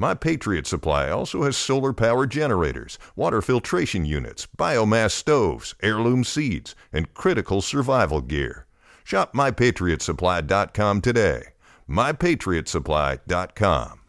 [0.00, 6.76] My Patriot Supply also has solar power generators, water filtration units, biomass stoves, heirloom seeds,
[6.92, 8.66] and critical survival gear.
[9.02, 11.42] Shop mypatriotsupply.com today.
[11.88, 14.00] mypatriotsupply.com.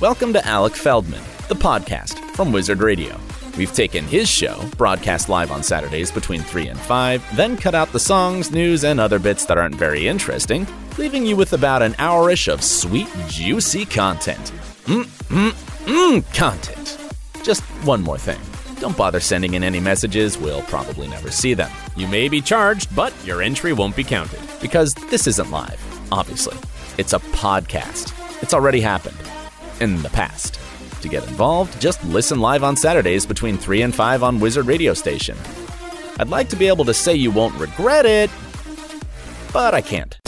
[0.00, 3.18] Welcome to Alec Feldman, the podcast from Wizard Radio.
[3.60, 7.92] We've taken his show, broadcast live on Saturdays between 3 and 5, then cut out
[7.92, 10.66] the songs, news, and other bits that aren't very interesting,
[10.96, 14.54] leaving you with about an hourish of sweet, juicy content.
[14.86, 15.50] Mmm, mmm,
[15.84, 16.96] mmm, content.
[17.44, 18.40] Just one more thing.
[18.80, 21.70] Don't bother sending in any messages, we'll probably never see them.
[21.96, 24.40] You may be charged, but your entry won't be counted.
[24.62, 26.56] Because this isn't live, obviously.
[26.96, 28.14] It's a podcast.
[28.42, 29.18] It's already happened.
[29.82, 30.58] In the past.
[31.02, 34.92] To get involved, just listen live on Saturdays between 3 and 5 on Wizard Radio
[34.92, 35.34] Station.
[36.18, 38.30] I'd like to be able to say you won't regret it,
[39.50, 40.18] but I can't.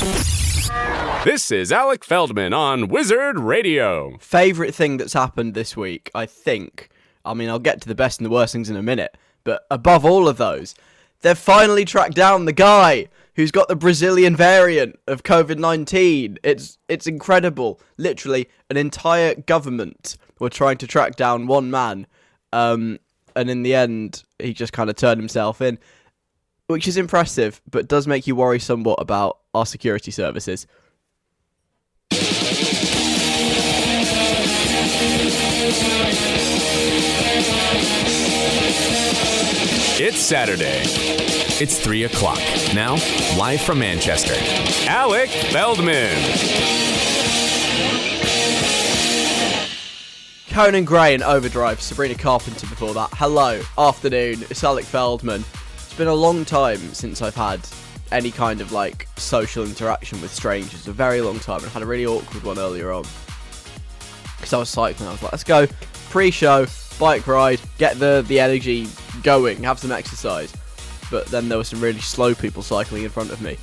[1.25, 4.17] This is Alec Feldman on Wizard Radio.
[4.19, 6.89] Favorite thing that's happened this week, I think.
[7.23, 9.67] I mean, I'll get to the best and the worst things in a minute, but
[9.71, 10.75] above all of those,
[11.21, 16.39] they've finally tracked down the guy who's got the Brazilian variant of COVID nineteen.
[16.43, 17.79] It's it's incredible.
[17.99, 22.05] Literally, an entire government were trying to track down one man,
[22.53, 22.99] um,
[23.37, 25.79] and in the end, he just kind of turned himself in,
[26.67, 30.67] which is impressive, but does make you worry somewhat about our security services.
[40.05, 40.83] It's Saturday.
[41.63, 42.41] It's 3 o'clock.
[42.75, 42.95] Now,
[43.39, 44.35] live from Manchester.
[44.89, 47.12] Alec Feldman.
[50.53, 53.09] Conan Gray and Overdrive, Sabrina Carpenter before that.
[53.15, 55.43] Hello, afternoon, it's Alec Feldman.
[55.77, 57.67] It's been a long time since I've had
[58.11, 60.87] any kind of like social interaction with strangers.
[60.89, 61.63] A very long time.
[61.65, 63.05] I had a really awkward one earlier on.
[64.37, 65.67] Because I was cycling, I was like, let's go
[66.11, 66.67] pre show,
[66.99, 68.89] bike ride, get the, the energy
[69.23, 70.53] going, have some exercise.
[71.11, 73.57] But then there were some really slow people cycling in front of me,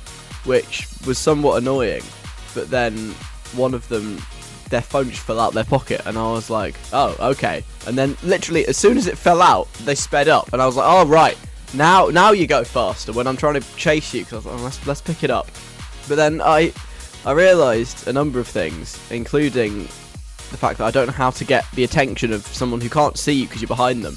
[0.44, 2.02] which was somewhat annoying.
[2.52, 2.96] But then
[3.52, 4.20] one of them
[4.70, 8.16] their phone just fell out their pocket, and I was like, "Oh, okay." And then,
[8.22, 11.04] literally, as soon as it fell out, they sped up, and I was like, "Oh,
[11.06, 11.36] right,
[11.74, 14.86] now, now you go faster." When I'm trying to chase you, because like, oh, "Let's
[14.86, 15.48] let's pick it up."
[16.08, 16.72] But then I,
[17.26, 21.44] I realised a number of things, including the fact that I don't know how to
[21.44, 24.16] get the attention of someone who can't see you because you're behind them,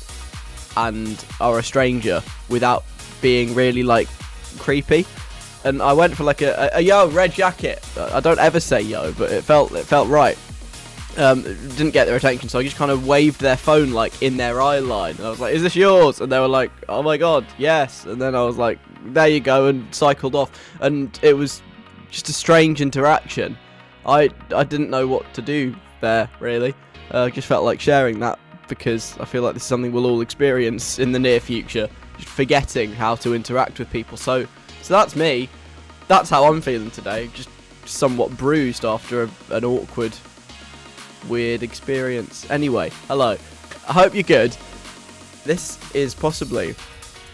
[0.77, 2.85] and are a stranger without
[3.21, 4.07] being really like
[4.59, 5.05] creepy
[5.63, 7.83] and I went for like a, a, a, yo red jacket.
[7.97, 10.37] I don't ever say yo, but it felt it felt right.
[11.15, 14.37] Um, didn't get their attention, so I just kind of waved their phone like in
[14.37, 17.03] their eye line, and I was like, "Is this yours?" And they were like, "Oh
[17.03, 20.51] my god, yes!" And then I was like, "There you go," and cycled off.
[20.81, 21.61] And it was
[22.09, 23.57] just a strange interaction.
[24.05, 26.73] I I didn't know what to do there really.
[27.13, 30.07] Uh, I just felt like sharing that because I feel like this is something we'll
[30.07, 31.87] all experience in the near future.
[32.17, 34.17] Just forgetting how to interact with people.
[34.17, 34.47] So
[34.83, 35.49] so that's me.
[36.07, 37.29] That's how I'm feeling today.
[37.33, 37.49] Just
[37.85, 40.15] somewhat bruised after a, an awkward,
[41.27, 42.49] weird experience.
[42.51, 43.37] Anyway, hello.
[43.87, 44.55] I hope you're good.
[45.45, 46.75] This is possibly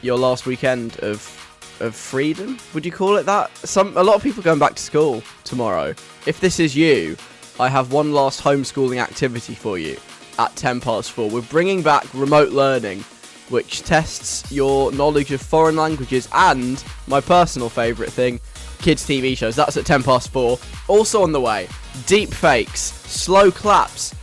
[0.02, 1.36] your last weekend of
[1.80, 2.58] of freedom.
[2.74, 3.56] Would you call it that?
[3.58, 5.96] Some a lot of people going back to school tomorrow.
[6.28, 7.18] If this is you,
[7.60, 9.98] I have one last homeschooling activity for you
[10.38, 11.30] at 10 past 4.
[11.30, 13.04] We're bringing back remote learning
[13.50, 18.40] which tests your knowledge of foreign languages and my personal favourite thing,
[18.80, 19.56] kids' TV shows.
[19.56, 20.58] That's at 10 past 4.
[20.88, 21.68] Also on the way,
[22.06, 24.14] deep fakes, slow claps.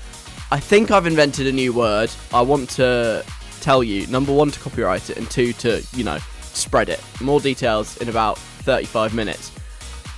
[0.51, 2.11] I think I've invented a new word.
[2.33, 3.25] I want to
[3.61, 7.03] tell you number one, to copyright it, and two, to, you know, spread it.
[7.21, 9.53] More details in about 35 minutes.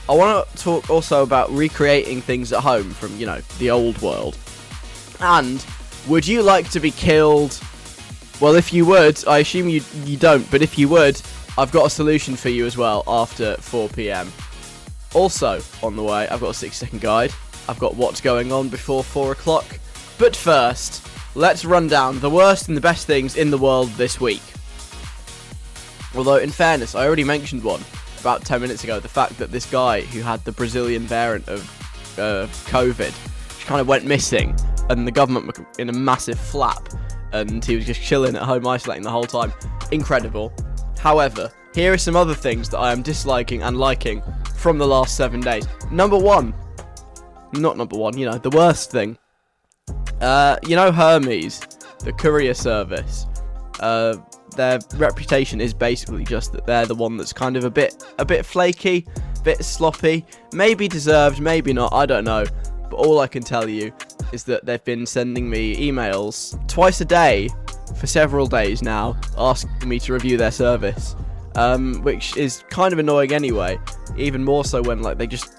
[0.09, 4.01] I want to talk also about recreating things at home from, you know, the old
[4.01, 4.39] world.
[5.21, 5.65] And
[6.09, 7.61] would you like to be killed
[8.41, 11.21] well, if you would, I assume you you don't, but if you would,
[11.57, 14.31] I've got a solution for you as well after 4 p.m.
[15.15, 17.33] Also on the way, I've got a six second guide.
[17.69, 19.79] I've got what's going on before four o'clock.
[20.19, 24.21] But first, let's run down the worst and the best things in the world this
[24.21, 24.43] week.
[26.15, 27.83] Although, in fairness, I already mentioned one
[28.21, 32.19] about 10 minutes ago the fact that this guy who had the Brazilian variant of
[32.19, 33.15] uh, COVID
[33.67, 34.57] kind of went missing,
[34.89, 36.89] and the government were in a massive flap,
[37.33, 39.53] and he was just chilling at home, isolating the whole time.
[39.93, 40.53] Incredible.
[40.99, 44.23] However, here are some other things that I am disliking and liking
[44.57, 45.67] from the last seven days.
[45.91, 46.55] Number one,
[47.53, 49.17] not number one, you know, the worst thing.
[50.21, 51.61] Uh, you know, Hermes,
[52.01, 53.27] the courier service.
[53.81, 54.17] Uh,
[54.57, 58.25] their reputation is basically just that they're the one that's kind of a bit, a
[58.25, 59.07] bit flaky,
[59.39, 61.93] a bit sloppy, maybe deserved, maybe not.
[61.93, 62.45] I don't know.
[62.91, 63.93] But all I can tell you
[64.33, 67.49] is that they've been sending me emails twice a day
[67.99, 71.17] for several days now, asking me to review their service.
[71.55, 73.79] Um, which is kind of annoying anyway.
[74.17, 75.57] Even more so when like they just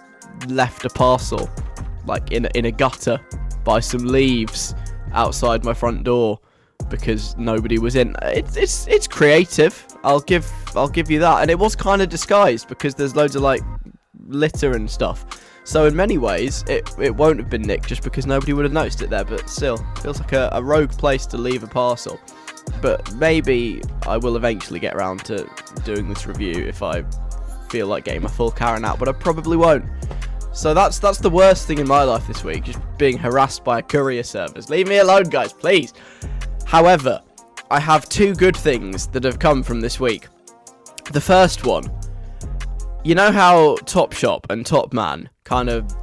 [0.48, 1.50] left a parcel,
[2.06, 3.20] like in a, in a gutter,
[3.66, 4.76] by some leaves
[5.12, 6.40] outside my front door
[6.90, 8.16] because nobody was in.
[8.22, 9.86] It's it's it's creative.
[10.04, 11.42] I'll give I'll give you that.
[11.42, 13.62] And it was kind of disguised because there's loads of like
[14.28, 15.26] litter and stuff.
[15.70, 18.74] So in many ways, it, it won't have been nicked just because nobody would have
[18.74, 19.24] noticed it there.
[19.24, 22.20] But still, feels like a, a rogue place to leave a parcel.
[22.82, 25.48] But maybe I will eventually get around to
[25.86, 27.04] doing this review if I
[27.70, 28.98] feel like getting my full Karen out.
[28.98, 29.86] But I probably won't.
[30.54, 33.78] So that's that's the worst thing in my life this week, just being harassed by
[33.78, 34.72] a courier service.
[34.72, 35.94] Leave me alone, guys, please.
[36.66, 37.22] However,
[37.70, 40.30] I have two good things that have come from this week.
[41.12, 41.92] The first one,
[43.04, 45.96] you know how Topshop and Topman kind of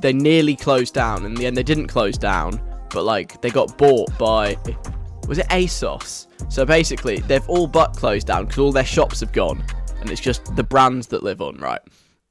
[0.00, 1.24] they nearly closed down.
[1.24, 2.60] In the end, they didn't close down,
[2.90, 4.56] but like they got bought by
[5.28, 6.26] was it ASOS?
[6.52, 9.64] So basically, they've all but closed down because all their shops have gone,
[10.00, 11.80] and it's just the brands that live on, right?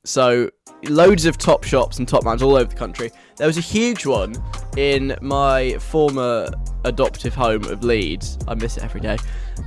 [0.03, 0.49] So
[0.89, 3.11] loads of top shops and top mans all over the country.
[3.37, 4.35] There was a huge one
[4.77, 6.49] in my former
[6.83, 8.37] adoptive home of Leeds.
[8.47, 9.17] I miss it every day.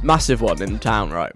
[0.02, 1.34] Massive one in the town, right?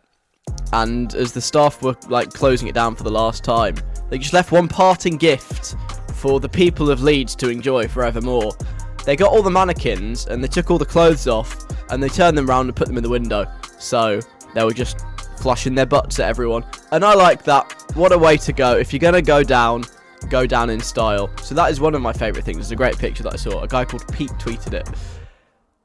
[0.72, 3.76] And as the staff were like closing it down for the last time,
[4.10, 5.76] they just left one parting gift
[6.14, 8.52] for the people of Leeds to enjoy forevermore.
[9.04, 11.56] They got all the mannequins and they took all the clothes off
[11.90, 13.46] and they turned them around and put them in the window.
[13.78, 14.20] So
[14.54, 15.04] they were just
[15.38, 16.64] flushing their butts at everyone.
[16.92, 17.84] And I like that.
[17.94, 18.76] What a way to go.
[18.76, 19.84] If you're going to go down,
[20.28, 21.30] go down in style.
[21.42, 22.58] So that is one of my favourite things.
[22.58, 23.62] It's a great picture that I saw.
[23.62, 24.88] A guy called Pete tweeted it.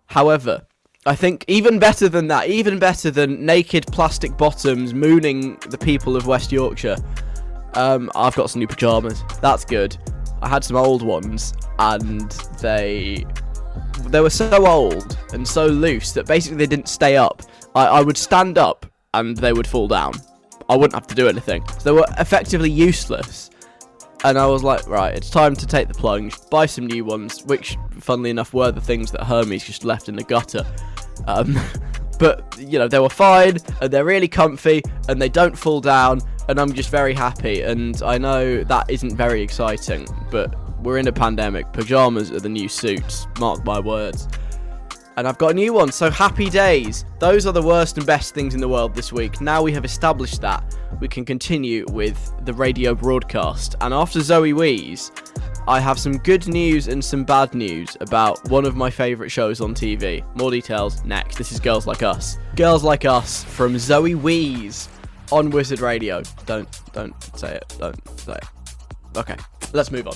[0.07, 0.65] However,
[1.05, 6.15] I think even better than that, even better than naked plastic bottoms mooning the people
[6.15, 6.95] of West Yorkshire,
[7.73, 9.21] um, I've got some new pajamas.
[9.41, 9.97] That's good.
[10.41, 13.25] I had some old ones, and they
[14.05, 17.41] they were so old and so loose that basically they didn't stay up.
[17.75, 20.13] I, I would stand up and they would fall down.
[20.69, 21.67] I wouldn't have to do anything.
[21.79, 23.49] So they were effectively useless.
[24.23, 27.43] And I was like, right, it's time to take the plunge, buy some new ones,
[27.43, 30.65] which, funnily enough, were the things that Hermes just left in the gutter.
[31.27, 31.59] Um,
[32.19, 36.21] but, you know, they were fine, and they're really comfy, and they don't fall down,
[36.47, 37.61] and I'm just very happy.
[37.63, 41.73] And I know that isn't very exciting, but we're in a pandemic.
[41.73, 44.29] Pajamas are the new suits, mark my words.
[45.15, 47.05] And I've got a new one, so happy days.
[47.19, 49.41] Those are the worst and best things in the world this week.
[49.41, 53.75] Now we have established that, we can continue with the radio broadcast.
[53.81, 55.11] And after Zoe Wees,
[55.67, 59.61] I have some good news and some bad news about one of my favourite shows
[59.61, 60.23] on TV.
[60.35, 61.37] More details next.
[61.37, 62.37] This is Girls Like Us.
[62.55, 64.89] Girls Like Us from Zoe Wees
[65.31, 66.21] on Wizard Radio.
[66.45, 67.75] Don't don't say it.
[67.79, 69.17] Don't say it.
[69.17, 69.37] Okay,
[69.73, 70.15] let's move on.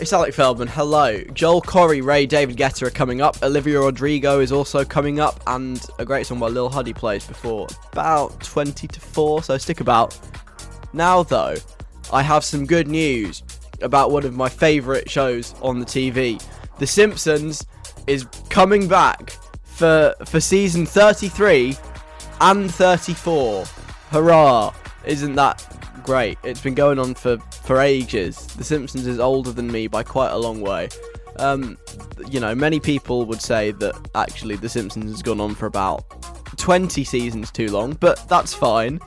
[0.00, 0.68] It's Alec Feldman.
[0.68, 1.20] Hello.
[1.32, 3.42] Joel Corry, Raye, David Guetta are coming up.
[3.42, 7.66] Olivia Rodrigo is also coming up, and a great song by Lil Huddy plays before
[7.90, 10.16] about 20 to 4, so stick about.
[10.92, 11.56] Now, though,
[12.12, 13.42] I have some good news
[13.82, 16.40] about one of my favourite shows on the TV.
[16.78, 17.66] The Simpsons
[18.06, 19.30] is coming back
[19.64, 21.76] for for season 33
[22.40, 23.64] and 34.
[24.12, 24.72] Hurrah!
[25.04, 25.77] Isn't that
[26.08, 26.38] great?
[26.42, 28.46] It's been going on for for ages.
[28.56, 30.88] The Simpsons is older than me by quite a long way.
[31.36, 31.76] Um,
[32.30, 35.98] you know, many people would say that actually The Simpsons has gone on for about
[36.56, 39.00] 20 seasons too long, but that's fine.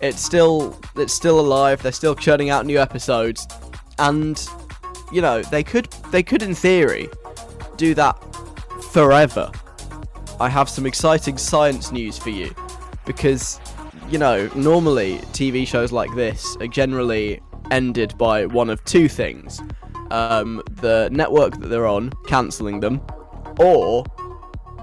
[0.00, 1.80] It's still it's still alive.
[1.80, 3.46] They're still churning out new episodes,
[4.00, 4.44] and
[5.12, 7.08] you know they could they could in theory
[7.76, 8.14] do that
[8.90, 9.52] forever.
[10.40, 12.52] I have some exciting science news for you
[13.06, 13.60] because
[14.08, 19.60] you know normally TV shows like this are generally ended by one of two things:
[20.10, 23.00] um, the network that they're on cancelling them,
[23.58, 24.04] or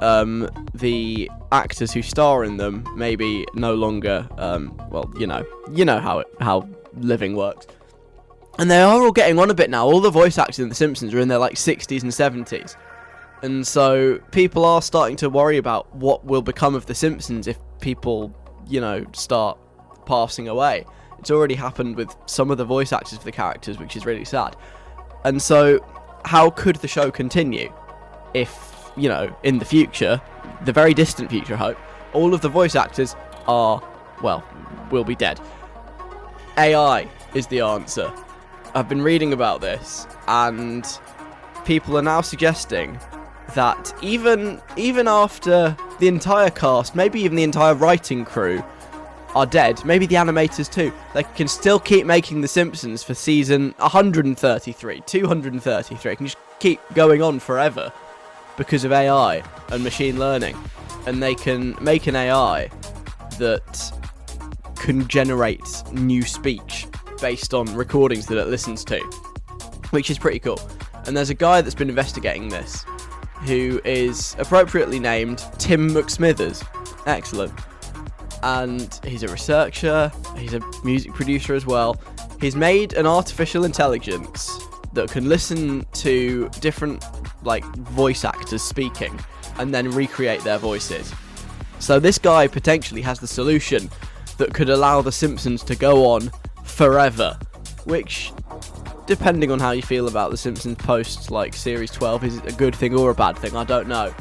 [0.02, 5.86] um, the actors who star in them maybe no longer um, well you know you
[5.86, 6.68] know how it, how
[6.98, 7.68] living works
[8.58, 9.86] and they are all getting on a bit now.
[9.86, 12.76] All the voice actors in The Simpsons are in their like 60s and 70s.
[13.42, 17.60] And so people are starting to worry about what will become of The Simpsons if
[17.82, 18.34] people,
[18.68, 19.58] you know, start
[20.06, 20.86] passing away.
[21.20, 24.26] It's already happened with some of the voice actors for the characters, which is really
[24.26, 24.56] sad.
[25.24, 25.80] And so,
[26.26, 27.74] how could the show continue
[28.34, 30.22] if, you know, in the future,
[30.66, 31.78] the very distant future, I hope,
[32.14, 33.16] all of the voice actors
[33.48, 33.82] are,
[34.22, 34.44] well,
[34.92, 35.40] will be dead?
[36.58, 38.12] AI is the answer.
[38.74, 40.86] I've been reading about this, and
[41.66, 43.00] people are now suggesting
[43.54, 48.64] that even even after the entire cast, maybe even the entire writing crew,
[49.36, 53.76] are dead, maybe the animators too, they can still keep making The Simpsons for season
[53.78, 56.12] 133, 233.
[56.12, 57.92] It can just keep going on forever
[58.56, 60.58] because of AI and machine learning,
[61.06, 62.70] and they can make an AI
[63.38, 63.92] that
[64.78, 66.88] can generate new speech
[67.20, 69.00] based on recordings that it listens to,
[69.90, 70.60] which is pretty cool.
[71.06, 72.86] And there's a guy that's been investigating this
[73.46, 76.66] who is appropriately named Tim McSmithers.
[77.06, 77.54] Excellent.
[78.44, 82.00] And he's a researcher, he's a music producer as well.
[82.42, 84.60] He's made an artificial intelligence
[84.94, 87.04] that can listen to different
[87.44, 89.20] like voice actors speaking
[89.58, 91.14] and then recreate their voices.
[91.80, 93.90] So this guy potentially has the solution
[94.38, 96.32] that could allow the Simpsons to go on
[96.64, 97.38] forever,
[97.86, 98.32] which
[99.06, 102.76] depending on how you feel about the Simpsons post like series 12 is a good
[102.76, 104.14] thing or a bad thing, I don't know.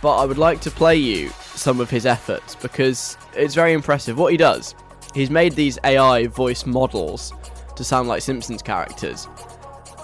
[0.00, 4.18] But I would like to play you some of his efforts because it's very impressive
[4.18, 4.74] what he does.
[5.14, 7.32] He's made these AI voice models
[7.76, 9.28] to sound like Simpsons characters.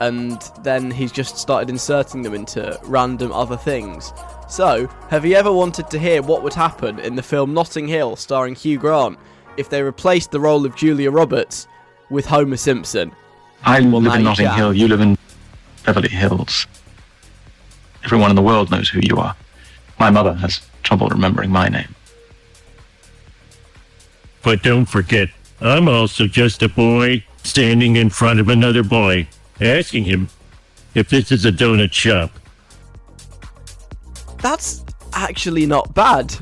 [0.00, 4.12] And then he's just started inserting them into random other things.
[4.48, 8.14] So, have you ever wanted to hear what would happen in the film Notting Hill
[8.14, 9.18] starring Hugh Grant
[9.56, 11.66] if they replaced the role of Julia Roberts
[12.10, 13.12] with Homer Simpson?
[13.64, 14.56] I Well, live now in Notting can.
[14.56, 14.74] Hill.
[14.74, 15.18] You live in
[15.84, 16.66] Beverly Hills.
[18.04, 19.34] Everyone in the world knows who you are.
[19.98, 21.94] My mother has trouble remembering my name.
[24.42, 25.28] But don't forget,
[25.60, 29.28] I'm also just a boy standing in front of another boy,
[29.60, 30.28] asking him
[30.94, 32.30] if this is a donut shop.
[34.40, 36.34] That's actually not bad.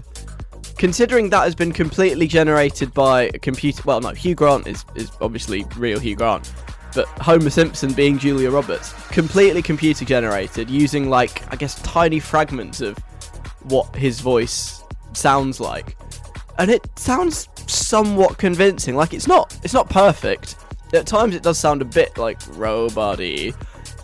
[0.76, 3.82] Considering that has been completely generated by a computer.
[3.86, 6.52] Well, no, Hugh Grant is, is obviously real Hugh Grant.
[6.96, 12.80] But Homer Simpson being Julia Roberts, completely computer generated using, like, I guess, tiny fragments
[12.80, 12.96] of
[13.64, 15.94] what his voice sounds like.
[16.58, 18.96] And it sounds somewhat convincing.
[18.96, 20.56] Like, it's not, it's not perfect.
[20.94, 23.20] At times it does sound a bit like robot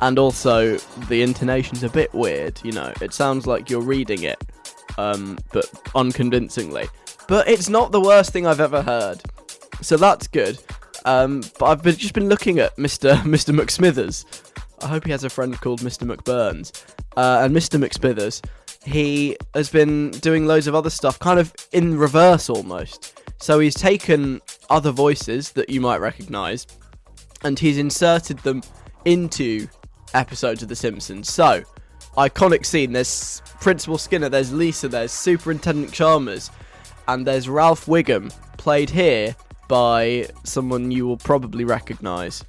[0.02, 0.76] and also
[1.08, 2.92] the intonation's a bit weird, you know.
[3.00, 4.44] It sounds like you're reading it,
[4.98, 6.88] um, but unconvincingly.
[7.26, 9.22] But it's not the worst thing I've ever heard,
[9.80, 10.58] so that's good.
[11.04, 13.16] Um, but I've been, just been looking at Mr.
[13.22, 13.54] Mr.
[13.54, 14.24] McSmithers.
[14.82, 16.12] I hope he has a friend called Mr.
[16.12, 16.72] McBurns.
[17.16, 17.80] Uh, and Mr.
[17.80, 18.44] McSmithers,
[18.84, 23.20] he has been doing loads of other stuff, kind of in reverse almost.
[23.40, 24.40] So he's taken
[24.70, 26.66] other voices that you might recognise,
[27.44, 28.62] and he's inserted them
[29.04, 29.68] into
[30.14, 31.30] episodes of The Simpsons.
[31.30, 31.62] So,
[32.16, 36.50] iconic scene there's Principal Skinner, there's Lisa, there's Superintendent Chalmers,
[37.08, 39.34] and there's Ralph Wiggum, played here
[39.68, 42.44] by someone you will probably recognise.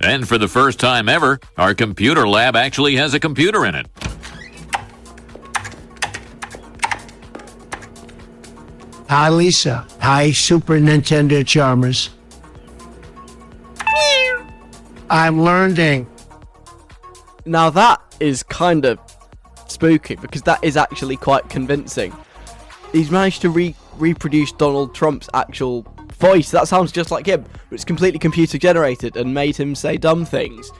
[0.00, 3.86] And for the first time ever, our computer lab actually has a computer in it.
[9.08, 9.86] Hi, Lisa.
[10.00, 12.10] Hi, Super Nintendo Chalmers.
[15.10, 16.06] I'm learning.
[17.44, 18.98] Now that is kind of
[19.66, 22.16] spooky because that is actually quite convincing.
[22.92, 25.82] He's managed to re- reproduce Donald Trump's actual
[26.22, 26.52] voice.
[26.52, 30.24] That sounds just like him, but it's completely computer generated and made him say dumb
[30.24, 30.70] things.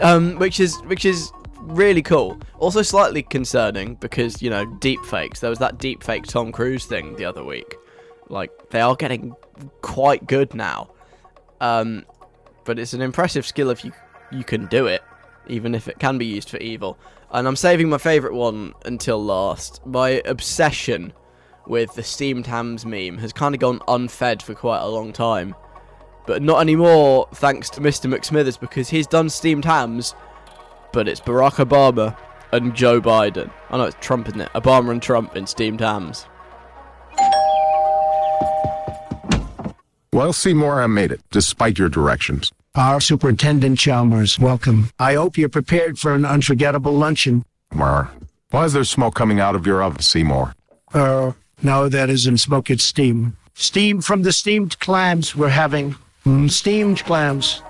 [0.00, 2.40] Um, which is which is really cool.
[2.58, 5.40] Also slightly concerning because you know deep fakes.
[5.40, 7.76] There was that deep fake Tom Cruise thing the other week.
[8.30, 9.34] Like they are getting
[9.82, 10.90] quite good now.
[11.60, 12.06] Um,
[12.64, 13.92] but it's an impressive skill if you
[14.32, 15.02] you can do it,
[15.46, 16.98] even if it can be used for evil.
[17.32, 19.84] And I'm saving my favourite one until last.
[19.86, 21.12] My obsession
[21.66, 25.54] with the steamed hams meme has kind of gone unfed for quite a long time.
[26.26, 28.12] But not anymore, thanks to Mr.
[28.12, 30.14] McSmithers, because he's done steamed hams,
[30.92, 32.16] but it's Barack Obama
[32.52, 33.50] and Joe Biden.
[33.70, 34.50] I know it's Trump, isn't it?
[34.54, 36.26] Obama and Trump in steamed hams.
[40.12, 42.52] Well, Seymour, I made it, despite your directions.
[42.74, 44.90] Our Superintendent Chalmers, welcome.
[44.98, 47.44] I hope you're prepared for an unforgettable luncheon.
[47.72, 48.10] Mar,
[48.50, 50.54] why is there smoke coming out of your oven, Seymour?
[50.92, 53.36] Uh, no, that isn't smoke, it's steam.
[53.54, 55.96] Steam from the steamed clams we're having.
[56.24, 57.62] Mm, steamed clams.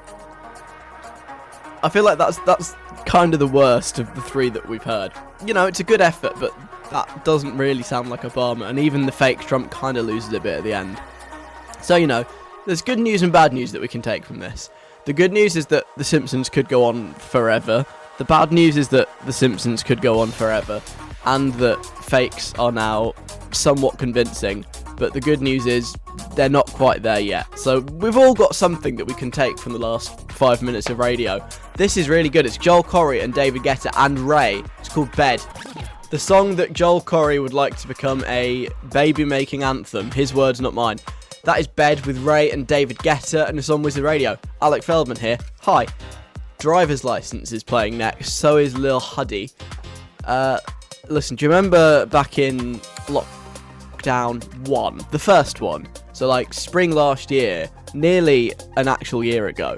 [1.83, 2.75] I feel like that's that's
[3.07, 5.13] kind of the worst of the three that we've heard.
[5.45, 6.55] You know, it's a good effort, but
[6.91, 10.41] that doesn't really sound like Obama, and even the fake Trump kind of loses a
[10.41, 11.01] bit at the end.
[11.81, 12.25] So, you know,
[12.67, 14.71] there's good news and bad news that we can take from this.
[15.07, 17.87] The good news is that The Simpsons could go on forever.
[18.19, 20.83] The bad news is that The Simpsons could go on forever,
[21.27, 23.15] and that fakes are now
[23.53, 24.65] somewhat convincing.
[24.97, 25.95] But the good news is
[26.35, 27.59] they're not quite there yet.
[27.59, 30.99] So we've all got something that we can take from the last five minutes of
[30.99, 31.47] radio.
[31.77, 32.45] This is really good.
[32.45, 34.63] It's Joel Corry and David Guetta and Raye.
[34.79, 35.43] It's called Bed.
[36.11, 40.11] The song that Joel Corry would like to become a baby making anthem.
[40.11, 40.99] His words, not mine.
[41.45, 44.37] That is Bed with Raye and David Guetta, and it's on Wizard Radio.
[44.61, 45.39] Alec Feldman here.
[45.61, 45.87] Hi.
[46.59, 49.49] Driver's License is playing next, so is Lil Huddy.
[50.25, 50.59] Uh,
[51.11, 52.77] listen, do you remember back in
[53.09, 55.87] lockdown one, the first one?
[56.13, 59.77] So, like spring last year, nearly an actual year ago,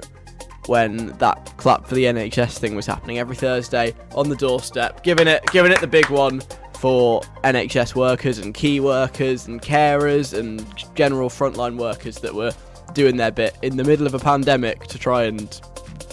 [0.67, 5.27] when that clap for the NHS thing was happening every Thursday on the doorstep, giving
[5.27, 6.41] it, giving it the big one
[6.79, 12.51] for NHS workers and key workers and carers and general frontline workers that were
[12.93, 15.61] doing their bit in the middle of a pandemic to try and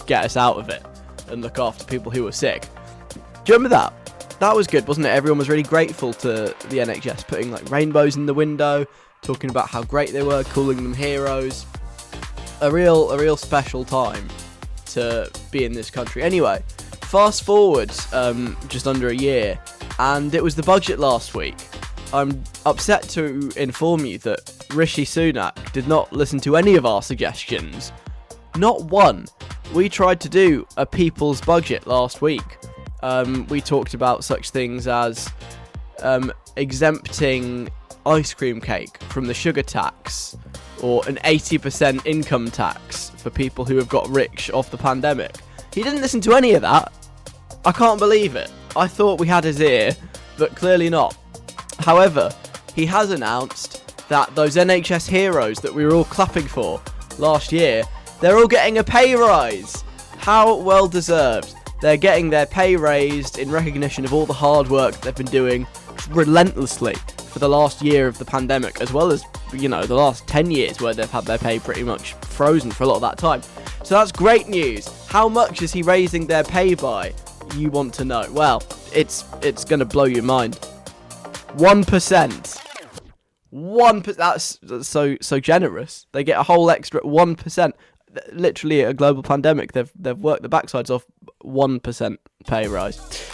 [0.07, 0.83] get us out of it
[1.27, 2.63] and look after people who were sick.
[3.13, 4.00] Do you remember that?
[4.41, 5.11] That was good, wasn't it?
[5.11, 8.87] Everyone was really grateful to the NHS, putting like rainbows in the window,
[9.21, 11.67] talking about how great they were, calling them heroes.
[12.61, 14.27] A real, a real special time
[14.87, 16.23] to be in this country.
[16.23, 16.63] Anyway,
[17.01, 19.59] fast forward um, just under a year,
[19.99, 21.57] and it was the budget last week.
[22.11, 27.03] I'm upset to inform you that Rishi Sunak did not listen to any of our
[27.03, 27.91] suggestions.
[28.57, 29.27] Not one.
[29.71, 32.57] We tried to do a people's budget last week.
[33.01, 35.29] Um, we talked about such things as
[36.01, 37.69] um, exempting
[38.05, 40.35] ice cream cake from the sugar tax
[40.81, 45.35] or an 80% income tax for people who have got rich off the pandemic.
[45.73, 46.91] He didn't listen to any of that.
[47.63, 48.51] I can't believe it.
[48.75, 49.95] I thought we had his ear,
[50.37, 51.15] but clearly not.
[51.79, 52.31] However,
[52.75, 56.81] he has announced that those NHS heroes that we were all clapping for
[57.17, 57.83] last year,
[58.19, 59.83] they're all getting a pay rise.
[60.17, 61.55] How well deserved.
[61.81, 65.65] They're getting their pay raised in recognition of all the hard work they've been doing
[66.11, 66.93] relentlessly
[67.31, 70.51] for the last year of the pandemic, as well as, you know, the last 10
[70.51, 73.41] years where they've had their pay pretty much frozen for a lot of that time.
[73.83, 74.87] So that's great news.
[75.07, 77.13] How much is he raising their pay by?
[77.55, 78.27] You want to know.
[78.31, 78.61] Well,
[78.93, 80.59] it's it's going to blow your mind.
[81.57, 82.57] 1%.
[83.53, 86.05] 1% that's, that's so so generous.
[86.13, 87.73] They get a whole extra 1%
[88.31, 91.05] literally a global pandemic, they've they've worked the backsides off
[91.41, 93.29] one percent pay rise.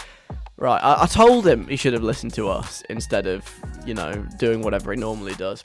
[0.57, 3.47] Right, I, I, told him he should have listened to us instead of
[3.85, 5.63] you know doing whatever he normally does.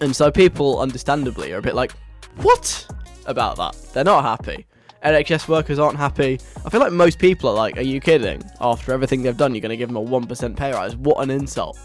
[0.00, 1.92] And so people, understandably, are a bit like,
[2.36, 2.86] "What
[3.26, 4.66] about that?" They're not happy.
[5.04, 6.40] NHS workers aren't happy.
[6.64, 9.60] I feel like most people are like, "Are you kidding?" After everything they've done, you're
[9.60, 10.96] going to give them a one percent pay rise?
[10.96, 11.78] What an insult!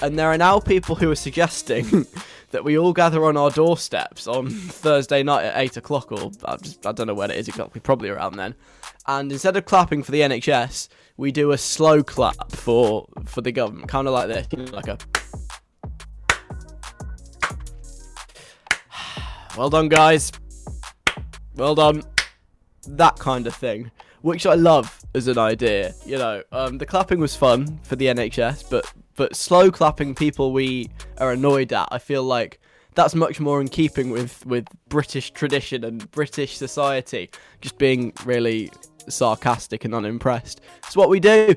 [0.00, 2.06] And there are now people who are suggesting
[2.54, 6.56] that we all gather on our doorsteps on Thursday night at 8 o'clock, or I,
[6.56, 8.54] just, I don't know when it is exactly, probably around then.
[9.08, 10.86] And instead of clapping for the NHS,
[11.16, 14.72] we do a slow clap for for the government, kind of like this, you know,
[14.72, 14.98] like a.
[19.58, 20.30] Well done, guys.
[21.56, 22.04] Well done.
[22.86, 23.90] That kind of thing,
[24.22, 25.92] which I love as an idea.
[26.06, 30.52] You know, um, the clapping was fun for the NHS, but but slow clapping people
[30.52, 32.60] we are annoyed at, I feel like
[32.94, 37.30] that's much more in keeping with with British tradition and British society.
[37.60, 38.70] Just being really
[39.08, 40.60] sarcastic and unimpressed.
[40.86, 41.54] It's what we do.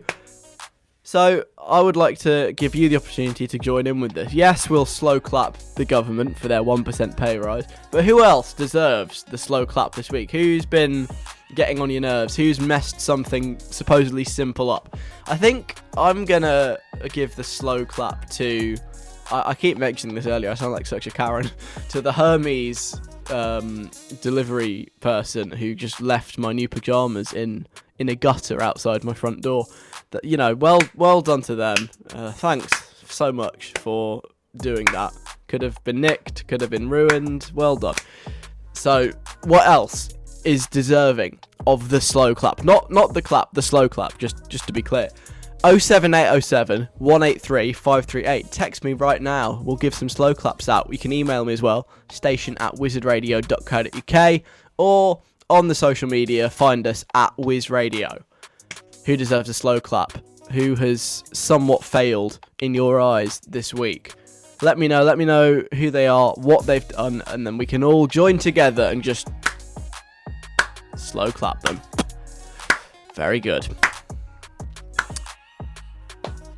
[1.07, 4.33] So I would like to give you the opportunity to join in with this.
[4.33, 9.23] Yes, we'll slow clap the government for their 1% pay rise, but who else deserves
[9.23, 10.31] the slow clap this week?
[10.31, 11.07] Who's been
[11.55, 12.35] getting on your nerves?
[12.35, 14.97] Who's messed something supposedly simple up?
[15.27, 16.77] I think I'm gonna
[17.13, 18.75] give the slow clap to.
[19.31, 20.51] I, I keep mentioning this earlier.
[20.51, 21.49] I sound like such a Karen.
[21.87, 23.89] to the Hermes um,
[24.19, 27.65] delivery person who just left my new pajamas in
[27.97, 29.65] in a gutter outside my front door.
[30.23, 31.89] You know, well well done to them.
[32.13, 34.21] Uh, thanks so much for
[34.57, 35.13] doing that.
[35.47, 37.51] Could have been nicked, could have been ruined.
[37.53, 37.95] Well done.
[38.73, 39.11] So,
[39.43, 40.09] what else
[40.45, 42.63] is deserving of the slow clap?
[42.63, 44.17] Not not the clap, the slow clap.
[44.17, 45.09] Just just to be clear.
[45.63, 48.51] 07807 183 538.
[48.51, 49.61] Text me right now.
[49.63, 50.87] We'll give some slow claps out.
[50.91, 54.41] You can email me as well, station at wizardradio.co.uk,
[54.77, 58.21] or on the social media, find us at wizradio.
[59.07, 60.13] Who deserves a slow clap?
[60.51, 64.13] Who has somewhat failed in your eyes this week?
[64.61, 65.03] Let me know.
[65.03, 68.37] Let me know who they are, what they've done, and then we can all join
[68.37, 69.29] together and just
[70.97, 71.79] Slow clap them.
[73.15, 73.67] Very good.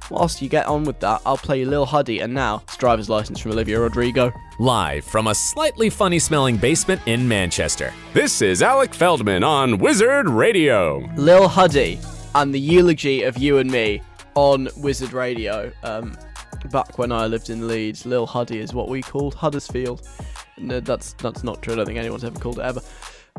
[0.09, 3.09] Whilst you get on with that, I'll play you Lil Huddy and now it's driver's
[3.09, 4.33] license from Olivia Rodrigo.
[4.59, 7.93] Live from a slightly funny smelling basement in Manchester.
[8.13, 11.07] This is Alec Feldman on Wizard Radio.
[11.15, 11.99] Lil Huddy
[12.35, 14.01] and the eulogy of you and me
[14.35, 15.71] on Wizard Radio.
[15.83, 16.17] Um,
[16.71, 20.07] back when I lived in Leeds, Lil Huddy is what we called Huddersfield.
[20.57, 21.73] No, that's that's not true.
[21.73, 22.81] I don't think anyone's ever called it ever.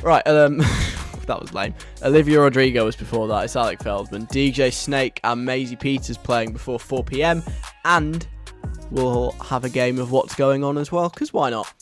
[0.02, 0.58] Right, um,
[1.26, 1.74] that was lame.
[2.02, 3.44] Olivia Rodrigo was before that.
[3.44, 7.42] It's Alec Feldman, DJ Snake, and Maisie Peters playing before 4 p.m.
[7.84, 8.26] And
[8.90, 11.72] we'll have a game of what's going on as well, because why not?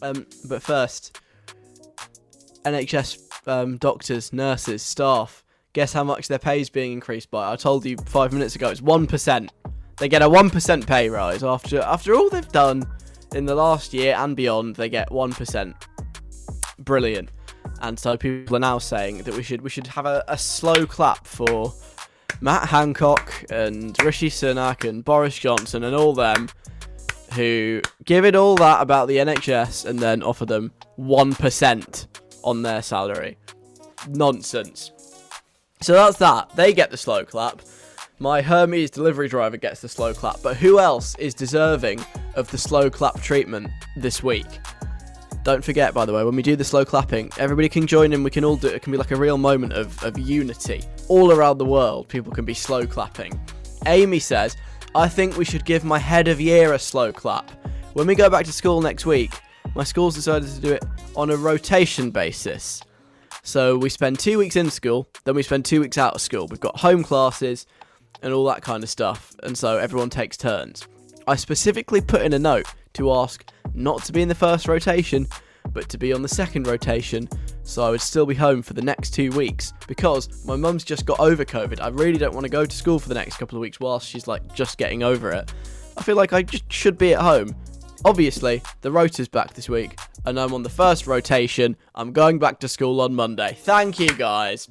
[0.00, 1.20] Um, but first,
[2.64, 5.44] NHS um, doctors, nurses, staff.
[5.72, 7.52] Guess how much their pay is being increased by?
[7.52, 8.68] I told you five minutes ago.
[8.68, 9.52] It's one percent.
[9.98, 12.84] They get a one percent pay rise after after all they've done
[13.34, 14.76] in the last year and beyond.
[14.76, 15.76] They get one percent.
[16.78, 17.30] Brilliant.
[17.80, 20.86] And so people are now saying that we should we should have a, a slow
[20.86, 21.72] clap for
[22.40, 26.48] Matt Hancock and Rishi Sunak and Boris Johnson and all them
[27.34, 32.06] who give it all that about the NHS and then offer them 1%
[32.42, 33.36] on their salary.
[34.08, 34.92] Nonsense.
[35.80, 36.54] So that's that.
[36.56, 37.62] They get the slow clap.
[38.18, 40.42] My Hermes delivery driver gets the slow clap.
[40.42, 44.46] But who else is deserving of the slow clap treatment this week?
[45.44, 48.24] Don't forget, by the way, when we do the slow clapping, everybody can join in.
[48.24, 48.74] We can all do it.
[48.74, 50.82] It can be like a real moment of, of unity.
[51.06, 53.40] All around the world, people can be slow clapping.
[53.86, 54.56] Amy says,
[54.94, 57.50] I think we should give my head of year a slow clap.
[57.94, 59.32] When we go back to school next week,
[59.76, 62.82] my school's decided to do it on a rotation basis.
[63.48, 66.46] So we spend two weeks in school, then we spend two weeks out of school.
[66.48, 67.64] We've got home classes
[68.20, 70.86] and all that kind of stuff, and so everyone takes turns.
[71.26, 75.26] I specifically put in a note to ask not to be in the first rotation,
[75.72, 77.26] but to be on the second rotation,
[77.62, 81.06] so I would still be home for the next two weeks because my mum's just
[81.06, 81.80] got over COVID.
[81.80, 84.06] I really don't want to go to school for the next couple of weeks whilst
[84.06, 85.50] she's like just getting over it.
[85.96, 87.56] I feel like I just should be at home.
[88.04, 91.74] Obviously, the rota's back this week, and I'm on the first rotation.
[91.94, 93.56] I'm going back to school on Monday.
[93.60, 94.68] Thank you, guys.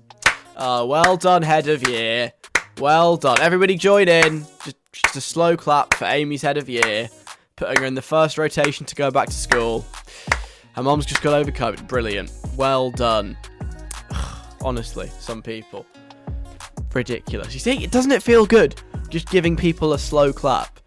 [0.56, 2.32] Uh, well done, head of year.
[2.78, 3.40] Well done.
[3.42, 4.46] Everybody join in.
[4.64, 7.10] Just, just a slow clap for Amy's head of year,
[7.56, 9.84] putting her in the first rotation to go back to school.
[10.74, 11.88] Her mom's just got over COVID.
[11.88, 12.32] Brilliant.
[12.56, 13.36] Well done.
[14.62, 15.88] Honestly, some people.
[16.94, 17.56] Ridiculous.
[17.56, 20.80] You see, doesn't it feel good just giving people a slow clap?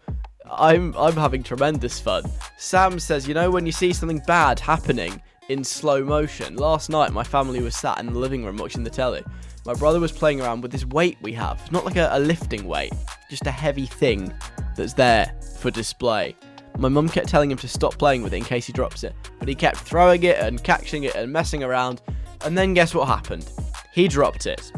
[0.51, 2.23] I'm I'm having tremendous fun.
[2.57, 6.55] Sam says, you know, when you see something bad happening in slow motion.
[6.55, 9.23] Last night, my family was sat in the living room watching the telly.
[9.65, 11.59] My brother was playing around with this weight we have.
[11.61, 12.93] It's not like a, a lifting weight,
[13.29, 14.33] just a heavy thing
[14.75, 16.35] that's there for display.
[16.77, 19.13] My mum kept telling him to stop playing with it in case he drops it,
[19.39, 22.01] but he kept throwing it and catching it and messing around.
[22.43, 23.51] And then guess what happened?
[23.93, 24.71] He dropped it.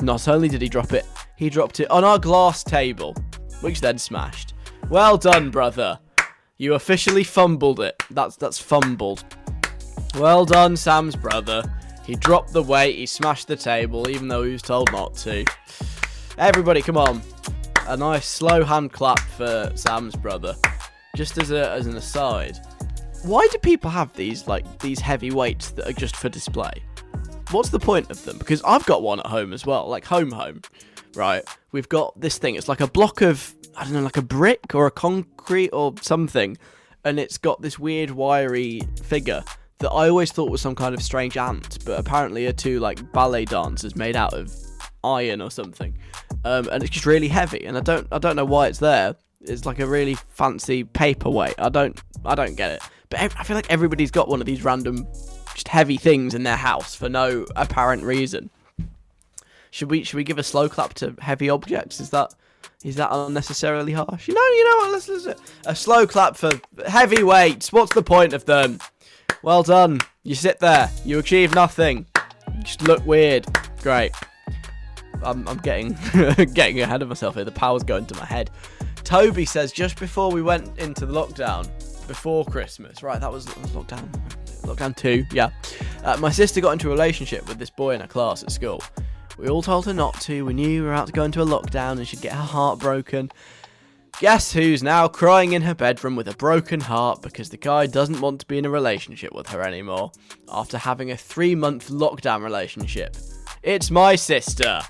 [0.00, 3.14] Not only did he drop it, he dropped it on our glass table,
[3.60, 4.54] which then smashed.
[4.88, 5.98] Well done, brother.
[6.58, 8.00] You officially fumbled it.
[8.10, 9.24] That's that's fumbled.
[10.14, 11.64] Well done, Sam's brother.
[12.04, 15.44] He dropped the weight, he smashed the table, even though he was told not to.
[16.38, 17.20] Everybody, come on.
[17.88, 20.54] A nice slow hand clap for Sam's brother.
[21.16, 22.56] Just as a as an aside.
[23.24, 26.84] Why do people have these like these heavy weights that are just for display?
[27.50, 28.38] What's the point of them?
[28.38, 30.62] Because I've got one at home as well, like home home.
[31.16, 31.42] Right?
[31.72, 32.54] We've got this thing.
[32.54, 35.94] It's like a block of I don't know, like a brick or a concrete or
[36.00, 36.56] something,
[37.04, 39.44] and it's got this weird wiry figure
[39.78, 43.12] that I always thought was some kind of strange ant, but apparently are two like
[43.12, 44.52] ballet dancers made out of
[45.04, 45.96] iron or something.
[46.44, 49.16] Um, and it's just really heavy, and I don't I don't know why it's there.
[49.42, 51.54] It's like a really fancy paperweight.
[51.58, 52.82] I don't I don't get it.
[53.08, 55.06] But I feel like everybody's got one of these random
[55.54, 58.50] just heavy things in their house for no apparent reason.
[59.70, 62.00] Should we should we give a slow clap to heavy objects?
[62.00, 62.34] Is that
[62.86, 64.28] is that unnecessarily harsh?
[64.28, 64.92] You know, you know what?
[64.92, 65.34] Let's listen.
[65.66, 66.52] A slow clap for
[66.86, 67.72] heavy weights.
[67.72, 68.78] What's the point of them?
[69.42, 70.00] Well done.
[70.22, 70.88] You sit there.
[71.04, 72.06] You achieve nothing.
[72.54, 73.44] You just look weird.
[73.82, 74.12] Great.
[75.24, 75.96] I'm, I'm getting
[76.54, 77.44] getting ahead of myself here.
[77.44, 78.50] The power's going to my head.
[79.02, 81.66] Toby says just before we went into the lockdown,
[82.06, 83.20] before Christmas, right?
[83.20, 84.08] That was, that was lockdown.
[84.62, 85.50] Lockdown two, yeah.
[86.04, 88.80] Uh, my sister got into a relationship with this boy in her class at school.
[89.38, 90.44] We all told her not to.
[90.44, 92.78] We knew we were about to go into a lockdown and she'd get her heart
[92.78, 93.30] broken.
[94.18, 98.22] Guess who's now crying in her bedroom with a broken heart because the guy doesn't
[98.22, 100.10] want to be in a relationship with her anymore
[100.48, 103.14] after having a three month lockdown relationship?
[103.62, 104.80] It's my sister.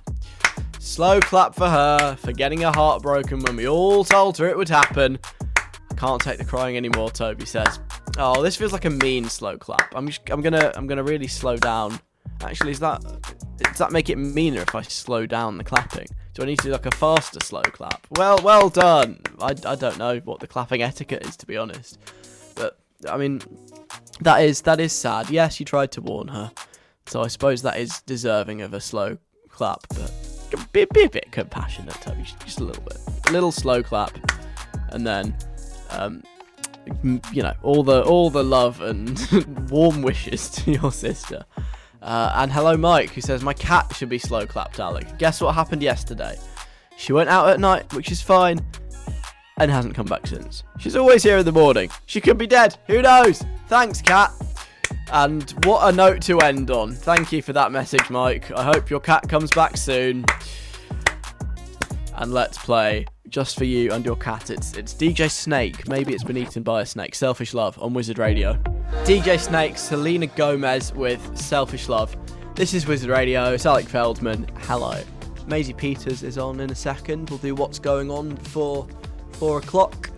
[0.78, 4.56] Slow clap for her for getting her heart broken when we all told her it
[4.56, 5.18] would happen.
[5.96, 7.80] Can't take the crying anymore, Toby says.
[8.18, 9.92] Oh, this feels like a mean slow clap.
[9.96, 11.98] I'm just, I'm gonna I'm gonna really slow down
[12.42, 13.02] Actually, is that
[13.58, 16.06] does that make it meaner if I slow down the clapping?
[16.34, 18.06] Do I need to do like a faster slow clap?
[18.10, 19.20] Well, well done.
[19.40, 21.98] I, I don't know what the clapping etiquette is to be honest,
[22.54, 23.40] but I mean
[24.20, 25.30] that is that is sad.
[25.30, 26.50] Yes, you tried to warn her,
[27.06, 30.12] so I suppose that is deserving of a slow clap, but
[30.72, 34.12] be, be a bit compassionate, Toby, just a little bit, a little slow clap,
[34.90, 35.36] and then
[35.90, 36.22] um,
[37.02, 41.44] you know all the all the love and warm wishes to your sister.
[42.06, 44.78] Uh, and hello, Mike, who says my cat should be slow clapped.
[44.78, 46.38] Alec, guess what happened yesterday?
[46.96, 48.64] She went out at night, which is fine,
[49.58, 50.62] and hasn't come back since.
[50.78, 51.90] She's always here in the morning.
[52.06, 52.78] She could be dead.
[52.86, 53.42] Who knows?
[53.66, 54.30] Thanks, cat.
[55.10, 56.92] And what a note to end on.
[56.92, 58.52] Thank you for that message, Mike.
[58.52, 60.24] I hope your cat comes back soon.
[62.14, 64.50] And let's play just for you and your cat.
[64.50, 65.88] It's it's DJ Snake.
[65.88, 67.14] Maybe it's been eaten by a snake.
[67.14, 68.54] Selfish Love on Wizard Radio.
[69.04, 72.16] DJ Snake, Selena Gomez with Selfish Love.
[72.54, 73.52] This is Wizard Radio.
[73.52, 74.48] It's Alec Feldman.
[74.60, 75.00] Hello.
[75.46, 77.30] Maisie Peters is on in a second.
[77.30, 78.86] We'll do what's going on before
[79.32, 80.10] four o'clock.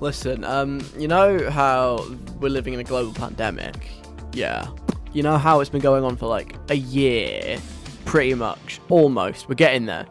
[0.00, 2.06] Listen, um, you know how
[2.40, 3.88] we're living in a global pandemic?
[4.32, 4.68] Yeah.
[5.12, 7.58] You know how it's been going on for like a year,
[8.04, 9.48] pretty much, almost.
[9.48, 10.06] We're getting there.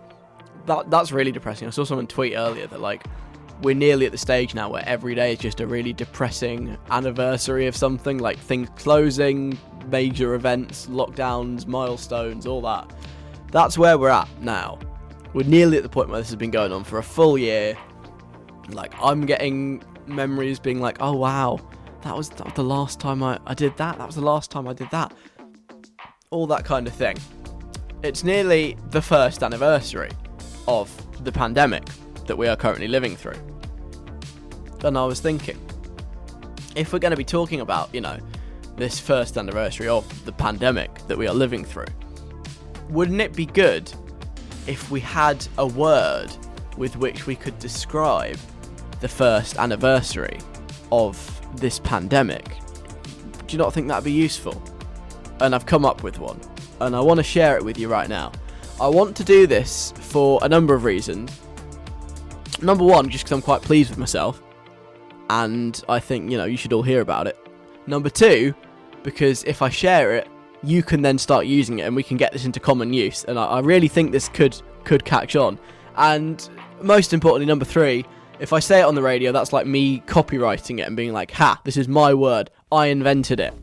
[0.67, 1.67] That that's really depressing.
[1.67, 3.05] I saw someone tweet earlier that like
[3.61, 7.67] we're nearly at the stage now where every day is just a really depressing anniversary
[7.67, 9.57] of something, like things closing,
[9.89, 12.91] major events, lockdowns, milestones, all that.
[13.51, 14.77] That's where we're at now.
[15.33, 17.77] We're nearly at the point where this has been going on for a full year.
[18.69, 21.59] Like I'm getting memories being like, oh wow,
[22.01, 23.97] that was, that was the last time I, I did that.
[23.97, 25.13] That was the last time I did that.
[26.29, 27.17] All that kind of thing.
[28.03, 30.11] It's nearly the first anniversary
[30.67, 30.91] of
[31.23, 31.83] the pandemic
[32.25, 33.39] that we are currently living through.
[34.83, 35.59] And I was thinking,
[36.75, 38.17] if we're going to be talking about, you know,
[38.75, 41.87] this first anniversary of the pandemic that we are living through,
[42.89, 43.91] wouldn't it be good
[44.67, 46.27] if we had a word
[46.77, 48.37] with which we could describe
[49.01, 50.37] the first anniversary
[50.91, 52.45] of this pandemic?
[53.47, 54.61] Do you not think that'd be useful?
[55.39, 56.39] And I've come up with one,
[56.81, 58.31] and I want to share it with you right now.
[58.79, 61.31] I want to do this for a number of reasons.
[62.61, 64.41] Number one, just because I'm quite pleased with myself,
[65.31, 67.37] and I think, you know, you should all hear about it.
[67.87, 68.53] Number two,
[69.01, 70.27] because if I share it,
[70.63, 73.23] you can then start using it and we can get this into common use.
[73.23, 75.57] And I, I really think this could could catch on.
[75.95, 76.47] And
[76.81, 78.05] most importantly, number three,
[78.39, 81.31] if I say it on the radio, that's like me copywriting it and being like,
[81.31, 82.51] ha, this is my word.
[82.71, 83.53] I invented it.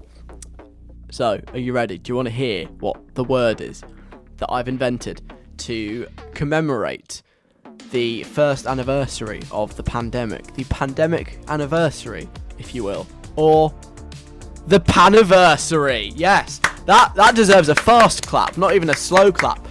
[1.10, 1.98] So, are you ready?
[1.98, 3.82] Do you want to hear what the word is
[4.38, 5.22] that I've invented
[5.58, 7.22] to commemorate
[7.90, 10.54] the first anniversary of the pandemic?
[10.54, 13.06] The pandemic anniversary, if you will.
[13.36, 13.74] Or
[14.66, 16.12] the paniversary.
[16.14, 19.66] Yes, that that deserves a fast clap, not even a slow clap.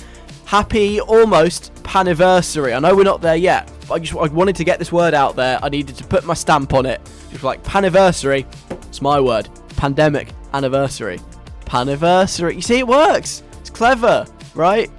[0.45, 2.75] Happy almost paniversary.
[2.75, 5.13] I know we're not there yet, but I just I wanted to get this word
[5.13, 5.59] out there.
[5.63, 7.01] I needed to put my stamp on it.
[7.31, 8.45] Just like paniversary.
[8.87, 9.49] It's my word.
[9.75, 11.19] Pandemic anniversary.
[11.65, 12.55] Paniversary.
[12.55, 13.43] You see, it works.
[13.61, 14.89] It's clever, right?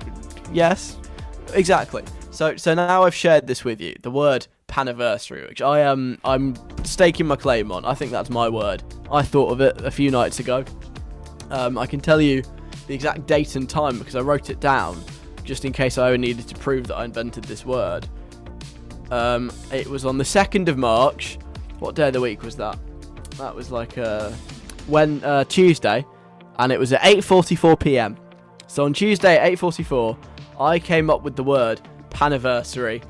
[0.52, 0.96] Yes,
[1.52, 2.02] exactly.
[2.30, 3.94] So so now I've shared this with you.
[4.02, 7.84] The word paniversary, which I am I'm staking my claim on.
[7.84, 8.82] I think that's my word.
[9.10, 10.64] I thought of it a few nights ago.
[11.50, 12.42] Um, I can tell you
[12.86, 15.02] the exact date and time because I wrote it down
[15.44, 18.08] just in case I needed to prove that I invented this word.
[19.10, 21.38] Um, it was on the 2nd of March.
[21.78, 22.78] What day of the week was that?
[23.36, 24.30] That was like uh,
[24.86, 26.04] when uh, Tuesday,
[26.58, 28.16] and it was at 8:44 p.m.
[28.66, 30.16] So on Tuesday at 8:44,
[30.60, 33.02] I came up with the word paniversary,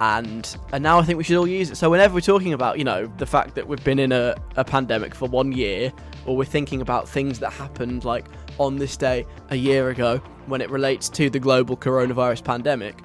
[0.00, 1.76] and and now I think we should all use it.
[1.76, 4.64] So whenever we're talking about, you know, the fact that we've been in a, a
[4.64, 5.92] pandemic for one year,
[6.26, 8.26] or we're thinking about things that happened like
[8.58, 12.96] on this day a year ago when it relates to the global coronavirus pandemic,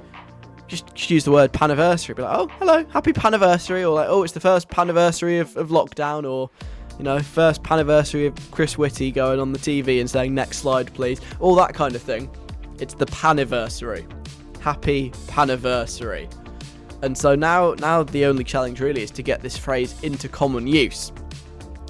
[0.68, 2.16] just, just use the word paniversary.
[2.16, 5.70] Be like, oh, hello, happy paniversary, or like, oh, it's the first paniversary of, of
[5.70, 6.50] lockdown, or
[6.98, 10.94] you know, first paniversary of Chris Whitty going on the TV and saying next slide,
[10.94, 12.30] please, all that kind of thing.
[12.80, 14.06] It's the paniversary.
[14.60, 16.32] Happy paniversary.
[17.02, 20.68] And so now, now the only challenge really is to get this phrase into common
[20.68, 21.12] use.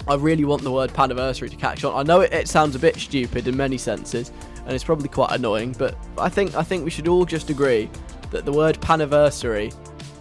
[0.08, 1.96] I really want the word paniversary to catch on.
[1.96, 4.32] I know it, it sounds a bit stupid in many senses,
[4.66, 7.90] and it's probably quite annoying, but I think I think we should all just agree
[8.32, 9.74] that the word paniversary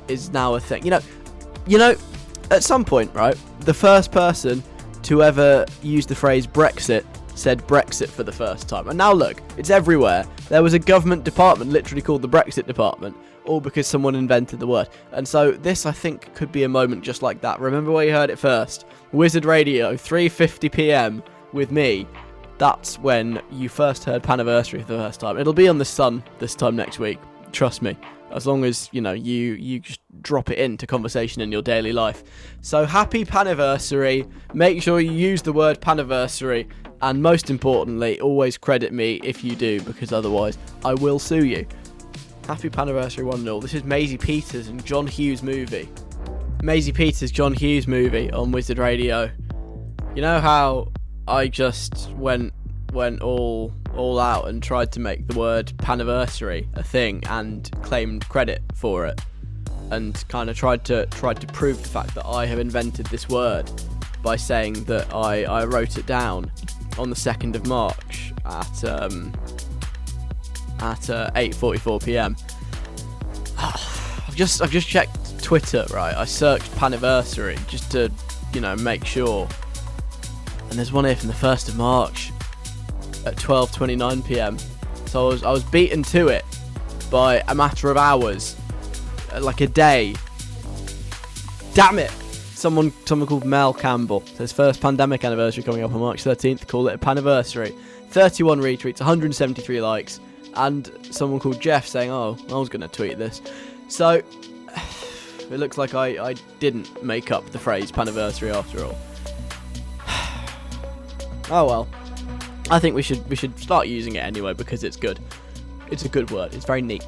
[0.08, 0.84] is now a thing.
[0.84, 1.00] You know,
[1.66, 1.96] you know,
[2.50, 4.62] at some point, right, the first person
[5.04, 8.88] to ever use the phrase Brexit said Brexit for the first time.
[8.88, 10.26] And now look, it's everywhere.
[10.48, 14.66] There was a government department literally called the Brexit department, all because someone invented the
[14.66, 14.88] word.
[15.12, 17.60] And so this I think could be a moment just like that.
[17.60, 18.86] Remember where you heard it first?
[19.12, 21.22] Wizard Radio, 3:50 p.m.
[21.52, 22.06] with me,
[22.58, 25.38] that's when you first heard Paniversary for the first time.
[25.38, 27.18] It'll be on the Sun this time next week.
[27.50, 27.96] Trust me.
[28.32, 31.92] As long as you know you you just drop it into conversation in your daily
[31.92, 32.22] life.
[32.60, 34.30] So happy Paniversary.
[34.54, 36.68] Make sure you use the word Paniversary,
[37.02, 41.66] and most importantly, always credit me if you do, because otherwise I will sue you.
[42.46, 43.60] Happy Paniversary 1 0.
[43.60, 45.88] This is Maisie Peters and John Hughes movie.
[46.62, 49.30] Maisie Peters, John Hughes movie on Wizard Radio.
[50.14, 50.92] You know how
[51.26, 52.52] I just went
[52.92, 58.28] went all all out and tried to make the word paniversary a thing and claimed
[58.28, 59.20] credit for it
[59.90, 63.28] and kind of tried to tried to prove the fact that I have invented this
[63.28, 63.70] word
[64.22, 66.50] by saying that I, I wrote it down
[66.98, 69.32] on the 2nd of March at um,
[70.80, 72.36] at uh, 8:44 p.m.
[73.58, 76.14] I've just I've just checked Twitter, right?
[76.14, 78.10] I searched paniversary just to,
[78.54, 79.48] you know, make sure.
[80.70, 82.32] And there's one here from the 1st of March
[83.24, 84.58] at 12:29 p.m.
[85.06, 86.44] So I was I was beaten to it
[87.10, 88.56] by a matter of hours,
[89.32, 90.14] uh, like a day.
[91.74, 92.10] Damn it!
[92.10, 96.66] Someone someone called Mel Campbell says first pandemic anniversary coming up on March 13th.
[96.66, 97.74] Call it a paniversary.
[98.10, 100.20] 31 retweets, 173 likes,
[100.54, 103.42] and someone called Jeff saying, "Oh, I was going to tweet this."
[103.88, 104.10] So
[105.50, 108.96] it looks like I, I didn't make up the phrase paniversary after all.
[111.50, 111.88] oh well.
[112.72, 115.20] I think we should we should start using it anyway because it's good.
[115.90, 116.54] It's a good word.
[116.54, 117.06] It's very neat.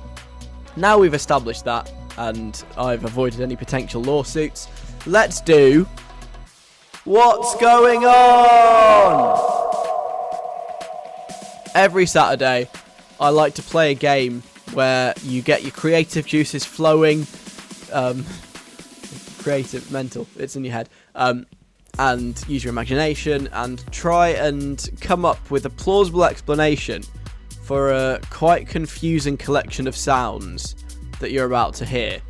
[0.76, 4.68] Now we've established that and I've avoided any potential lawsuits.
[5.06, 5.88] Let's do
[7.04, 9.40] What's going on?
[11.74, 12.68] Every Saturday
[13.18, 14.42] I like to play a game
[14.74, 17.26] where you get your creative juices flowing
[17.90, 18.26] um,
[19.38, 21.46] creative mental it's in your head um,
[21.98, 27.02] and use your imagination and try and come up with a plausible explanation
[27.62, 30.74] for a quite confusing collection of sounds
[31.20, 32.20] that you're about to hear.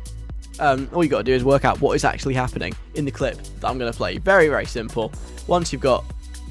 [0.59, 3.11] Um, all you got to do is work out what is actually happening in the
[3.11, 4.17] clip that I'm going to play.
[4.17, 5.11] Very, very simple.
[5.47, 6.05] Once you've got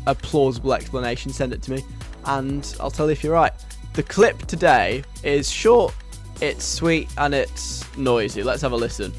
[0.07, 1.83] a plausible explanation, send it to me
[2.27, 3.53] and I'll tell you if you're right.
[3.95, 5.95] The clip today is short,
[6.41, 8.43] it's sweet, and it's noisy.
[8.43, 9.13] Let's have a listen.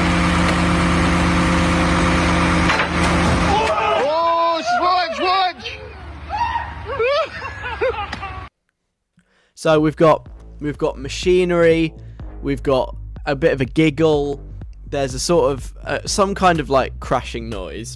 [9.61, 10.27] So we've got
[10.59, 11.93] we've got machinery,
[12.41, 12.97] we've got
[13.27, 14.43] a bit of a giggle.
[14.87, 17.95] There's a sort of uh, some kind of like crashing noise,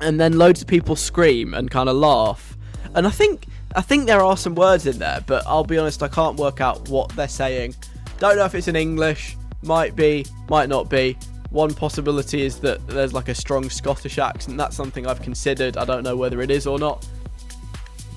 [0.00, 2.56] and then loads of people scream and kind of laugh.
[2.94, 3.44] And I think
[3.76, 6.62] I think there are some words in there, but I'll be honest, I can't work
[6.62, 7.74] out what they're saying.
[8.18, 9.36] Don't know if it's in English.
[9.64, 11.18] Might be, might not be.
[11.50, 14.56] One possibility is that there's like a strong Scottish accent.
[14.56, 15.76] That's something I've considered.
[15.76, 17.06] I don't know whether it is or not.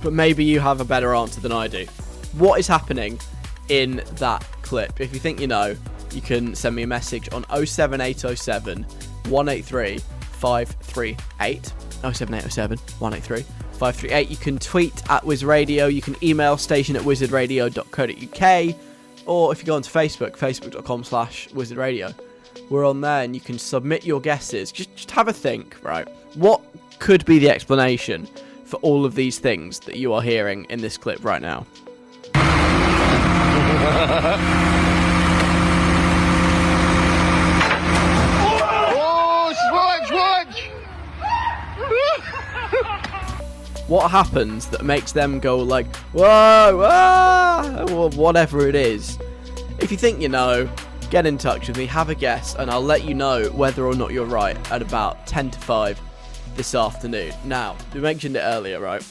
[0.02, 1.86] But maybe you have a better answer than I do.
[2.34, 3.20] What is happening
[3.70, 5.02] in that clip?
[5.02, 5.76] If you think you know,
[6.14, 8.84] you can send me a message on 07807
[9.30, 11.66] 183 538.
[12.02, 14.30] 07807 183 538.
[14.30, 15.88] You can tweet at Wizard Radio.
[15.88, 18.76] You can email station at wizardradio.co.uk.
[19.28, 22.14] Or if you go onto Facebook, facebook.com slash wizardradio,
[22.70, 24.72] we're on there and you can submit your guesses.
[24.72, 26.08] Just, just have a think, right?
[26.36, 26.62] What
[27.00, 28.28] could be the explanation
[28.66, 31.66] for all of these things that you are hearing in this clip right now?
[43.92, 49.20] What happens that makes them go like whoa, whoa or whatever it is?
[49.80, 50.70] If you think you know
[51.10, 53.94] get in touch with me have a guess and i'll let you know whether or
[53.94, 56.00] not you're right at about 10 to 5
[56.56, 57.34] this afternoon.
[57.44, 59.02] Now we mentioned it earlier right?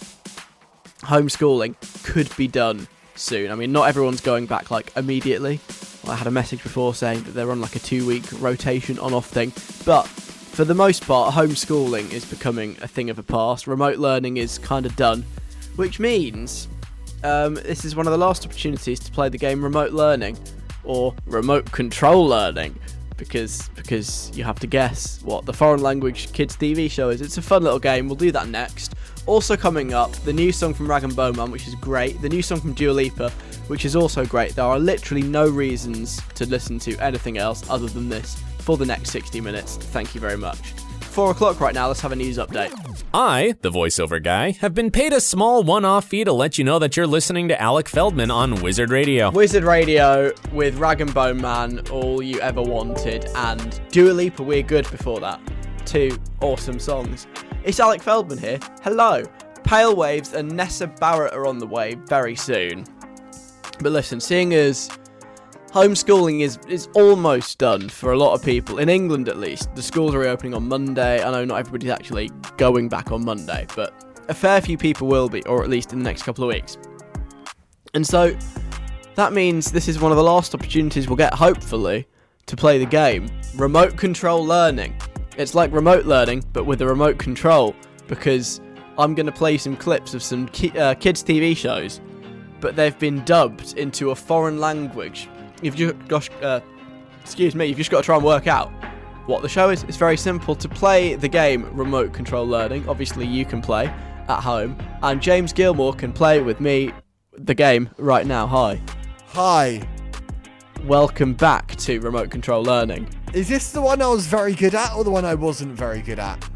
[1.03, 2.89] Homeschooling could be done
[3.21, 5.61] soon i mean not everyone's going back like immediately
[6.09, 9.13] i had a message before saying that they're on like a two week rotation on
[9.13, 9.53] off thing
[9.85, 10.07] but
[10.51, 13.67] for the most part, homeschooling is becoming a thing of the past.
[13.67, 15.25] Remote learning is kind of done,
[15.77, 16.69] which means
[17.23, 20.37] um, this is one of the last opportunities to play the game remote learning
[20.85, 22.79] or remote control learning
[23.17, 27.21] because because you have to guess what the foreign language kids TV show is.
[27.21, 28.07] It's a fun little game.
[28.07, 28.95] We'll do that next.
[29.31, 32.21] Also coming up, the new song from Rag and Bone Man, which is great.
[32.21, 33.31] The new song from Dua Lipa,
[33.69, 34.57] which is also great.
[34.57, 38.85] There are literally no reasons to listen to anything else other than this for the
[38.85, 39.77] next 60 minutes.
[39.77, 40.73] Thank you very much.
[41.03, 42.73] Four o'clock right now, let's have a news update.
[43.15, 46.65] I, the voiceover guy, have been paid a small one off fee to let you
[46.65, 49.31] know that you're listening to Alec Feldman on Wizard Radio.
[49.31, 54.65] Wizard Radio with Rag and Bone Man, all you ever wanted, and Dua Lipa, We're
[54.65, 55.41] Good before that.
[55.85, 57.27] Two awesome songs.
[57.65, 58.59] It's Alec Feldman here.
[58.83, 59.23] Hello.
[59.65, 62.85] Pale Waves and Nessa Barrett are on the way very soon.
[63.81, 64.91] But listen, seeing as
[65.69, 69.75] homeschooling is is almost done for a lot of people in England at least.
[69.75, 71.23] The schools are reopening on Monday.
[71.23, 75.29] I know not everybody's actually going back on Monday, but a fair few people will
[75.29, 76.79] be, or at least in the next couple of weeks.
[77.95, 78.37] And so
[79.15, 82.07] that means this is one of the last opportunities we'll get, hopefully,
[82.47, 83.29] to play the game.
[83.57, 84.95] Remote control learning.
[85.37, 87.75] It's like remote learning, but with a remote control,
[88.09, 88.61] because
[88.99, 92.01] I'm going to play some clips of some ki- uh, kids' TV shows,
[92.61, 95.29] but they've been dubbed into a foreign language.
[95.63, 96.61] If just got, uh,
[97.23, 98.71] excuse me, you've just got to try and work out
[99.27, 99.85] what the show is.
[99.85, 102.87] It's very simple to play the game Remote Control Learning.
[102.89, 103.87] Obviously, you can play
[104.29, 106.93] at home, and James Gilmore can play with me
[107.39, 108.47] the game right now.
[108.47, 108.81] Hi.
[109.29, 109.81] Hi.
[110.85, 113.07] Welcome back to Remote Control Learning.
[113.35, 116.01] Is this the one I was very good at or the one I wasn't very
[116.01, 116.49] good at?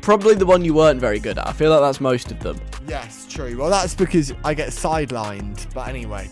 [0.00, 1.48] Probably the one you weren't very good at.
[1.48, 2.60] I feel like that's most of them.
[2.86, 3.58] Yes, true.
[3.58, 5.72] Well, that's because I get sidelined.
[5.74, 6.30] But anyway.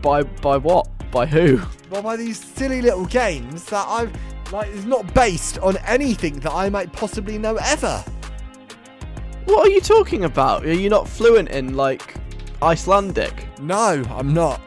[0.00, 0.88] By by what?
[1.10, 1.60] By who?
[1.90, 4.16] Well, by these silly little games that I've
[4.52, 8.04] like is not based on anything that I might possibly know ever.
[9.46, 10.64] What are you talking about?
[10.64, 12.14] Are you not fluent in like
[12.62, 13.48] Icelandic?
[13.60, 14.60] No, I'm not.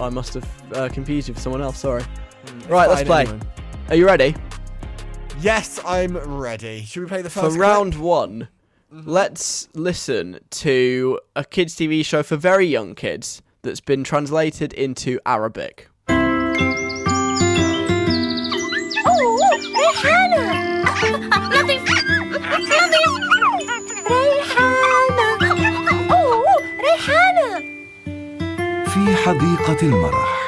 [0.00, 1.78] I must have uh, confused you with someone else.
[1.78, 2.04] Sorry.
[2.68, 3.22] Right, let's play.
[3.26, 3.40] anyway.
[3.88, 4.34] Are you ready?
[5.40, 6.82] Yes, I'm ready.
[6.82, 7.60] Should we play the first For clip?
[7.60, 8.48] round one,
[8.90, 15.18] let's listen to a kids' TV show for very young kids that's been translated into
[15.26, 15.88] Arabic.
[29.13, 30.39] في حديقة المرح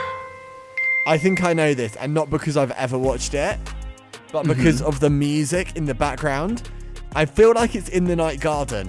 [1.07, 3.57] I think I know this, and not because I've ever watched it,
[4.32, 6.69] but because of the music in the background.
[7.15, 8.86] I feel like it's in the Night Garden.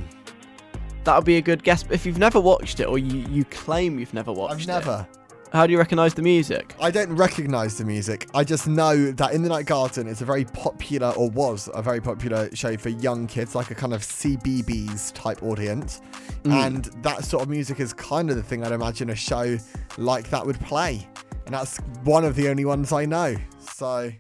[1.04, 1.84] That would be a good guess.
[1.90, 5.06] If you've never watched it, or you, you claim you've never watched I've it, never.
[5.51, 6.75] how do you recognise the music?
[6.79, 8.27] I don't recognize the music.
[8.33, 11.81] I just know that In the Night Garden is a very popular, or was a
[11.81, 16.01] very popular show for young kids, like a kind of CBBC type audience.
[16.43, 16.51] Mm.
[16.51, 19.57] And that sort of music is kind of the thing I'd imagine a show
[19.97, 21.07] like that would play.
[21.45, 23.35] And that's one of the only ones I know.
[23.59, 24.11] So,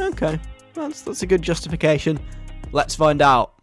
[0.00, 0.40] Okay,
[0.74, 2.18] that's that's a good justification.
[2.72, 3.54] Let's find out.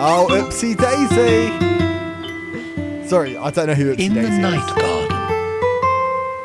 [0.00, 1.48] Oh, Oopsie Daisy!
[3.08, 4.38] Sorry, I don't know who Oopsie In the Daisy is.
[4.40, 5.08] night garden.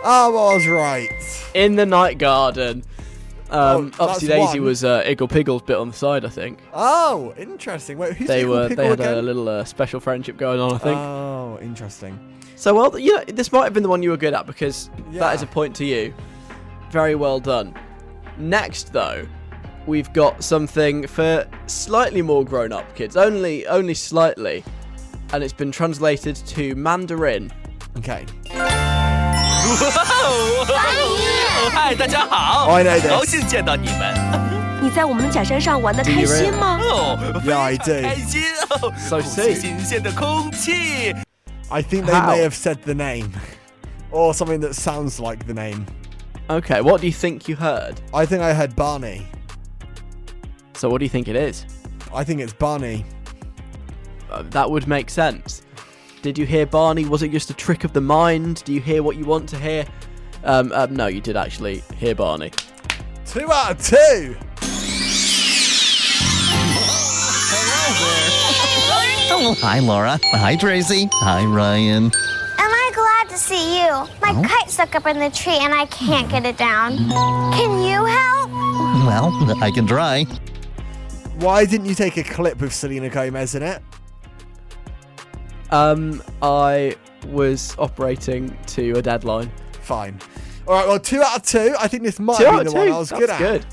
[0.06, 1.46] Oh, I was right.
[1.54, 2.84] In the Night Garden.
[3.50, 4.68] Um, Oh, that's Upsy Daisy one.
[4.68, 6.60] was uh, Iggle Piggle's bit on the side, I think.
[6.74, 7.98] Oh, interesting.
[7.98, 9.18] Wait, who's they Iggle were Piggle they had again?
[9.18, 10.98] a little uh, special friendship going on, I think.
[10.98, 12.20] Oh, interesting.
[12.56, 14.90] so well, you know, this might have been the one you were good at because
[15.12, 16.14] that is a point to you.
[16.92, 17.74] Very well done.
[18.38, 19.26] Next, though,
[19.87, 24.63] we've got something for slightly more grown-up kids, only only slightly,
[25.33, 27.51] and it's been translated to Mandarin.
[27.97, 28.25] Okay.
[31.73, 33.09] 嗨，大家好 I know this.
[33.09, 34.15] 高兴见到你们。
[34.81, 36.79] 你在我们的假山上玩的开心吗？
[36.83, 38.01] 哦， Yeah, I do.
[38.03, 39.61] 开心哦， So 呼吸 sick.
[39.61, 41.13] 新鲜的空气。
[41.69, 42.31] I think they How?
[42.33, 43.31] may have said the name.
[44.11, 45.85] or something that sounds like the name.
[46.49, 48.01] Okay, what do you think you heard?
[48.15, 49.27] I think I heard Barney.
[50.84, 51.66] So what do you think it is?
[52.14, 53.06] I think it's Barney.
[54.30, 55.62] Uh, that would make sense.
[56.22, 57.06] Did you hear Barney?
[57.06, 58.66] Was it just a trick of the mind?
[58.66, 59.86] Do you hear what you want to hear?
[60.44, 62.52] Um, um, no, you did actually hear Barney.
[63.26, 64.36] Two out of two.
[69.32, 70.20] Oh, hi, Laura.
[70.34, 71.08] Hi, Tracy.
[71.14, 72.08] Hi, Ryan.
[72.08, 72.12] Am
[72.58, 73.88] I glad to see you?
[74.22, 76.98] My kite stuck up in the tree and I can't get it down.
[76.98, 78.50] Can you help?
[79.08, 80.26] Well, I can try.
[81.36, 83.82] Why didn't you take a clip with Selena Gomez in it?
[85.72, 86.96] Um, I
[87.28, 89.52] was operating to a deadline.
[89.82, 90.20] Fine.
[90.68, 90.88] All right.
[90.88, 91.76] Well, two out of two.
[91.80, 92.88] I think this might Two be the of one.
[92.92, 93.40] I was That's good at.
[93.40, 93.66] good.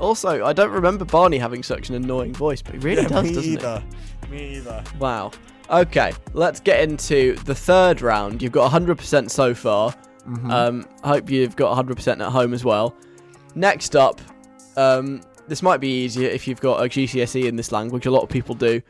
[0.00, 3.24] Also, I don't remember Barney having such an annoying voice, but he really Yeah, does,
[3.24, 3.82] me doesn't either.
[4.28, 4.82] Me either.
[4.98, 5.30] Wow.
[5.70, 8.42] Okay, let's get into the third round.
[8.42, 9.94] You've got 100% so far.
[10.28, 10.50] Mhm.
[10.50, 12.94] Um, I hope you've got 100% at home as well.
[13.54, 14.20] Next up,
[14.76, 18.06] um, this might be easier if you've got a GCSE in this language.
[18.06, 18.80] A lot of people do.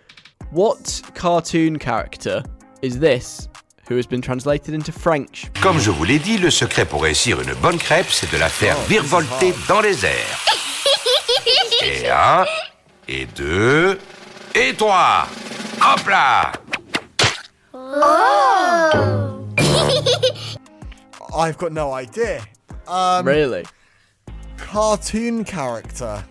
[0.50, 2.42] What cartoon character
[2.82, 3.48] is this
[3.88, 5.50] who has been translated into French?
[5.60, 8.48] Comme je vous l'ai dit, le secret pour réussir une bonne crêpe, c'est de la
[8.48, 10.44] faire virevolter dans les airs.
[11.82, 12.44] Et un,
[13.08, 13.98] et deux,
[14.54, 15.26] et trois.
[15.82, 16.52] Hop là
[17.76, 19.44] Oh.
[21.36, 22.42] I've got no idea.
[22.86, 23.64] Um, really?
[24.56, 26.24] Cartoon character.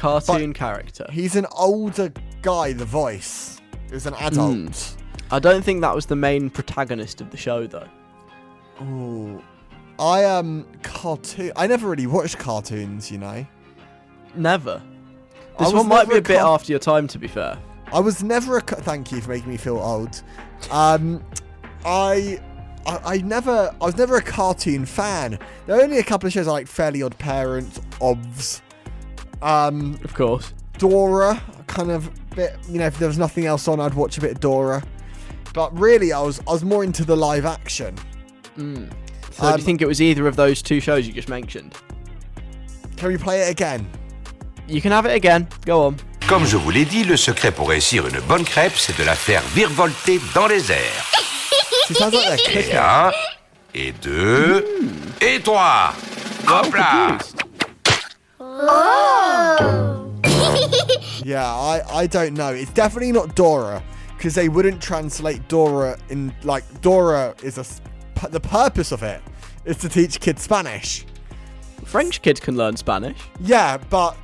[0.00, 1.06] Cartoon character.
[1.10, 2.72] He's an older guy.
[2.72, 3.60] The voice
[3.92, 4.96] is an adult.
[4.98, 5.34] Hmm.
[5.34, 7.88] I don't think that was the main protagonist of the show, though.
[8.82, 9.42] Ooh.
[9.98, 11.52] I um cartoon.
[11.54, 13.10] I never really watched cartoons.
[13.10, 13.46] You know.
[14.34, 14.82] Never.
[15.58, 17.58] This one might be a bit car- after your time, to be fair.
[17.92, 18.62] I was never a.
[18.62, 20.22] Thank you for making me feel old.
[20.70, 21.22] Um,
[21.84, 22.40] I,
[22.86, 23.74] I, I never.
[23.80, 25.38] I was never a cartoon fan.
[25.66, 28.62] There are only a couple of shows I like Fairly Odd Parents, Obs,
[29.42, 30.52] um, Of course.
[30.78, 31.40] Dora.
[31.66, 32.56] Kind of bit.
[32.68, 34.82] You know, if there was nothing else on, I'd watch a bit of Dora.
[35.54, 37.94] But really, I was I was more into the live action.
[38.58, 38.90] Mm.
[39.32, 41.74] So do Um, you think it was either of those two shows you just mentioned?
[42.96, 43.86] Can we play it again?
[44.68, 45.48] You can have it again.
[45.64, 45.96] Go on.
[46.28, 49.14] Comme je vous l'ai dit, le secret pour réussir une bonne crêpe, c'est de la
[49.14, 51.06] faire virevolter dans les airs.
[51.88, 53.12] She sounds like they're Et un,
[53.74, 54.64] et deux,
[55.20, 55.92] et trois.
[56.46, 57.18] Hop là
[58.62, 60.06] Oh.
[61.24, 62.48] Yeah, I, I don't know.
[62.52, 63.82] It's definitely not Dora
[64.16, 67.80] because they wouldn't translate Dora in like Dora is a s-
[68.14, 69.22] pu- the purpose of it
[69.64, 71.04] is to teach kids Spanish.
[71.84, 73.18] French kids can learn Spanish.
[73.40, 74.16] Yeah, but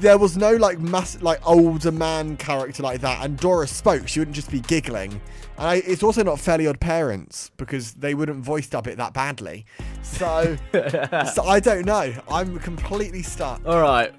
[0.00, 4.06] there was no like mass like older man character like that, and Dora spoke.
[4.08, 5.20] She wouldn't just be giggling.
[5.58, 9.14] And I, it's also not Fairly Odd Parents because they wouldn't voice dub it that
[9.14, 9.64] badly.
[10.02, 12.12] So, so I don't know.
[12.28, 13.60] I'm completely stuck.
[13.66, 14.12] All right.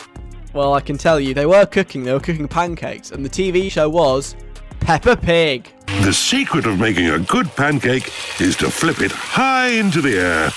[0.54, 2.04] Well, I can tell you, they were cooking.
[2.04, 4.36] They were cooking pancakes, and the TV show was
[4.80, 5.72] Peppa Pig.
[6.02, 10.50] The secret of making a good pancake is to flip it high into the air.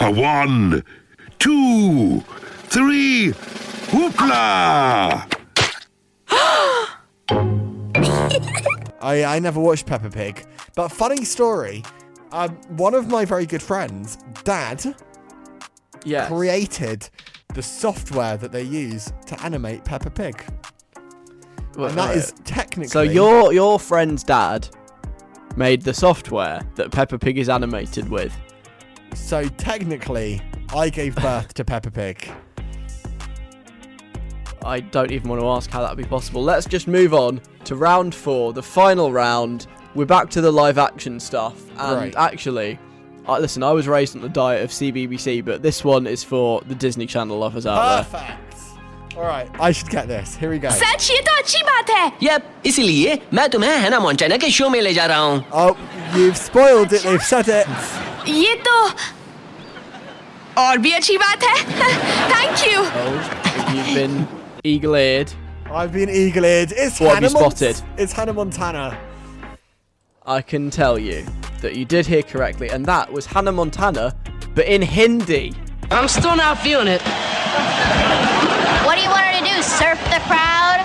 [0.08, 0.84] A one,
[1.38, 2.20] two,
[2.68, 3.32] three,
[3.92, 5.32] whoopla!
[9.00, 10.46] I, I never watched Peppa Pig.
[10.74, 11.82] But funny story,
[12.32, 14.94] um, one of my very good friends, Dad,
[16.04, 16.28] Yes.
[16.28, 17.08] created
[17.54, 20.44] the software that they use to animate Peppa Pig.
[21.76, 22.16] Well, and that right.
[22.16, 22.88] is technically.
[22.88, 24.68] So your your friend's dad
[25.56, 28.34] made the software that Peppa Pig is animated with.
[29.14, 30.40] So technically,
[30.74, 32.28] I gave birth to Peppa Pig.
[34.64, 36.42] I don't even want to ask how that would be possible.
[36.42, 39.67] Let's just move on to round four, the final round.
[39.95, 41.55] We're back to the live action stuff.
[41.77, 42.15] And Right.
[42.17, 42.79] actually,
[43.27, 46.61] uh, listen, I was raised on the diet of CBBC, but this one is for
[46.67, 48.03] the Disney Channel lovers out there.
[48.03, 48.37] Perfect.
[49.17, 50.35] All right, I should get this.
[50.41, 50.69] Here we go.
[50.69, 54.79] सच ये तो अच्छी बात है yup इसलिए मैं तुम्हें Hannah Montana के show में
[54.81, 55.75] ले जा रहा हूँ Oh,
[56.15, 57.03] you've spoiled it.
[57.03, 57.67] They've said it.
[58.29, 58.77] ये तो
[60.61, 61.55] और भी अच्छी बात है
[62.31, 63.11] thank you Oh,
[63.75, 64.15] you've been
[64.63, 65.33] eagle-eared.
[65.76, 66.72] I've been eagle-eared.
[66.74, 67.82] It's What have Hannah you Mont- spotted?
[67.98, 68.98] It's Hannah Montana.
[70.24, 71.26] I can tell you
[71.60, 74.16] that you did hear correctly, and that was Hannah Montana,
[74.54, 75.52] but in Hindi.
[75.90, 77.02] I'm still not feeling it
[78.86, 79.62] What do you want her to do?
[79.62, 80.80] Surf the crowd?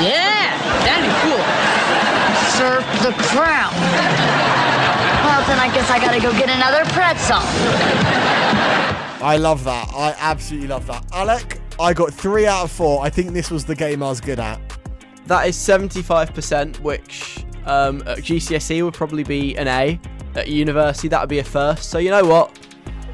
[0.00, 0.54] yeah
[0.86, 1.42] that'd be cool
[2.56, 3.74] Surf the crowd.
[5.26, 7.42] Well, then I guess I gotta go get another pretzel.
[9.26, 9.90] I love that.
[9.92, 11.04] I absolutely love that.
[11.12, 13.04] Alec, I got three out of four.
[13.04, 14.60] I think this was the game I was good at.
[15.26, 20.00] That is 75%, which um, at GCSE would probably be an A.
[20.34, 21.88] At university, that would be a first.
[21.90, 22.58] So you know what?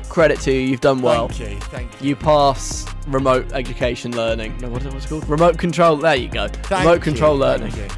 [0.08, 1.28] Credit to you, you've done well.
[1.28, 1.60] Thank you.
[1.60, 2.08] Thank you.
[2.08, 4.58] You pass remote education learning.
[4.58, 5.28] No, what was it called?
[5.28, 5.96] Remote control.
[5.96, 6.48] There you go.
[6.48, 7.76] Thank remote you, control thank learning.
[7.76, 7.88] you.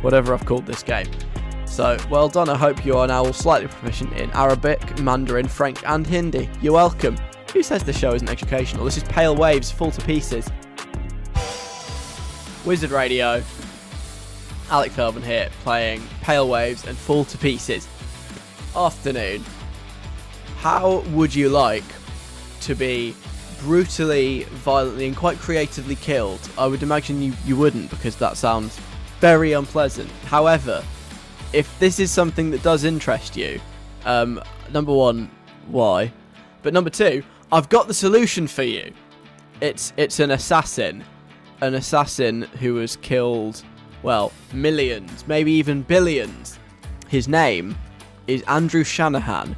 [0.00, 1.06] Whatever I've called this game.
[1.66, 2.48] So well done.
[2.48, 6.48] I hope you are now all slightly proficient in Arabic, Mandarin, French, and Hindi.
[6.60, 7.16] You're welcome.
[7.52, 8.84] Who says the show isn't educational?
[8.84, 10.48] This is Pale Waves, Fall to Pieces.
[12.64, 13.42] Wizard Radio.
[14.70, 17.88] Alec Feldman here, playing Pale Waves and Fall to Pieces.
[18.76, 19.44] Afternoon.
[20.58, 21.82] How would you like
[22.60, 23.16] to be
[23.58, 26.48] brutally, violently, and quite creatively killed?
[26.56, 28.78] I would imagine you, you wouldn't because that sounds
[29.18, 30.08] very unpleasant.
[30.26, 30.84] However,
[31.52, 33.60] if this is something that does interest you,
[34.04, 34.40] um,
[34.70, 35.28] number one,
[35.66, 36.12] why?
[36.62, 38.92] But number two, I've got the solution for you.
[39.60, 41.02] It's it's an assassin,
[41.60, 43.62] an assassin who has killed,
[44.02, 46.58] well, millions, maybe even billions.
[47.08, 47.76] His name
[48.28, 49.56] is Andrew Shanahan,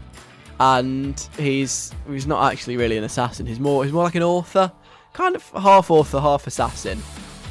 [0.59, 3.45] and he's he's not actually really an assassin.
[3.45, 4.73] He's more he's more like an author,
[5.13, 7.03] kind of half author, half assassin.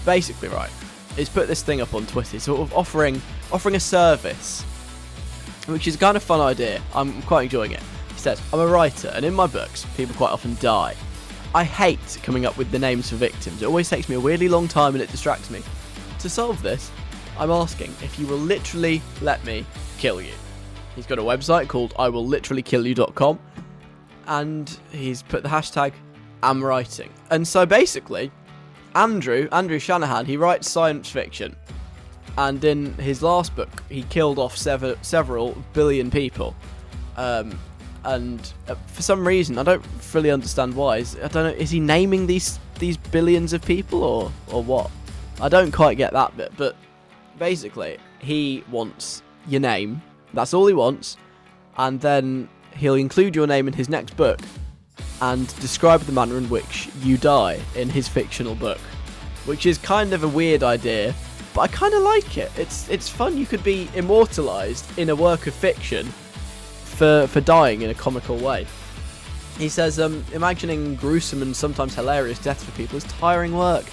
[0.06, 0.72] Basically, right.
[1.16, 3.22] He's put this thing up on Twitter, sort of offering
[3.52, 4.64] offering a service,
[5.68, 6.82] which is kind of fun idea.
[6.96, 7.84] I'm quite enjoying it.
[8.22, 10.96] Says, "I'm a writer, and in my books, people quite often die.
[11.54, 13.62] I hate coming up with the names for victims.
[13.62, 15.62] It always takes me a weirdly long time, and it distracts me.
[16.20, 16.92] To solve this,
[17.40, 19.66] I'm asking if you will literally let me
[19.98, 20.34] kill you.
[20.96, 23.40] He's got a website called iwillliterallykillyou.com
[24.28, 25.94] and he's put the hashtag
[26.44, 27.10] am writing.
[27.30, 28.32] And so basically,
[28.96, 31.56] Andrew, Andrew Shanahan, he writes science fiction.
[32.38, 36.56] And in his last book, he killed off sever- several billion people.
[37.18, 37.58] Um,
[38.04, 40.98] and uh, for some reason, I don't fully understand why.
[40.98, 41.62] Is, I don't know.
[41.62, 44.90] Is he naming these these billions of people or or what?
[45.40, 46.52] I don't quite get that bit.
[46.58, 46.76] But
[47.38, 50.02] basically, he wants your name.
[50.34, 51.18] That's all he wants,
[51.78, 54.40] and then he'll include your name in his next book
[55.22, 58.80] and describe the manner in which you die in his fictional book,
[59.46, 61.14] which is kind of a weird idea,
[61.54, 62.52] but I kind of like it.
[62.58, 63.38] It's it's fun.
[63.38, 66.12] You could be immortalized in a work of fiction
[66.92, 68.68] for for dying in a comical way.
[69.58, 73.86] He says, um, imagining gruesome and sometimes hilarious deaths for people is tiring work.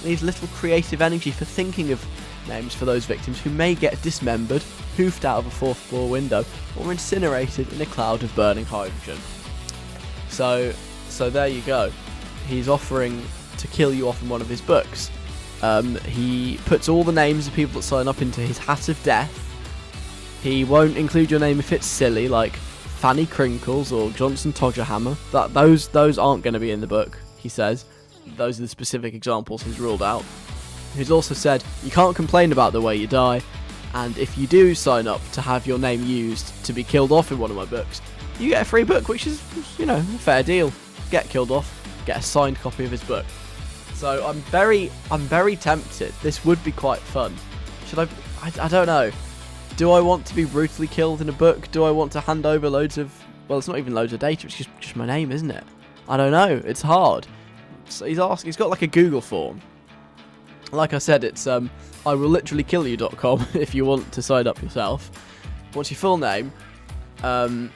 [0.00, 2.04] It needs little creative energy for thinking of
[2.48, 4.62] names for those victims who may get dismembered,
[4.96, 6.44] hoofed out of a fourth floor window,
[6.78, 9.18] or incinerated in a cloud of burning hydrogen.
[10.28, 10.72] So,
[11.08, 11.90] so there you go.
[12.46, 13.22] He's offering
[13.58, 15.10] to kill you off in one of his books.
[15.62, 19.02] Um, he puts all the names of people that sign up into his hat of
[19.04, 19.40] death.
[20.44, 25.16] He won't include your name if it's silly, like Fanny Crinkles or Johnson Todgerhammer.
[25.30, 27.18] That those those aren't going to be in the book.
[27.38, 27.86] He says
[28.36, 30.22] those are the specific examples he's ruled out.
[30.94, 33.40] He's also said you can't complain about the way you die,
[33.94, 37.32] and if you do sign up to have your name used to be killed off
[37.32, 38.02] in one of my books,
[38.38, 39.42] you get a free book, which is
[39.78, 40.70] you know a fair deal.
[41.10, 43.24] Get killed off, get a signed copy of his book.
[43.94, 46.12] So I'm very I'm very tempted.
[46.22, 47.34] This would be quite fun.
[47.86, 48.08] Should I?
[48.42, 49.10] I, I don't know.
[49.76, 51.68] Do I want to be brutally killed in a book?
[51.72, 53.12] Do I want to hand over loads of?
[53.48, 54.46] Well, it's not even loads of data.
[54.46, 55.64] It's just just my name, isn't it?
[56.08, 56.62] I don't know.
[56.64, 57.26] It's hard.
[57.88, 58.48] So he's asking.
[58.48, 59.60] He's got like a Google form.
[60.70, 61.70] Like I said, it's um,
[62.06, 65.10] I will literally kill you.com if you want to sign up yourself.
[65.72, 66.52] What's your full name?
[67.24, 67.72] Um,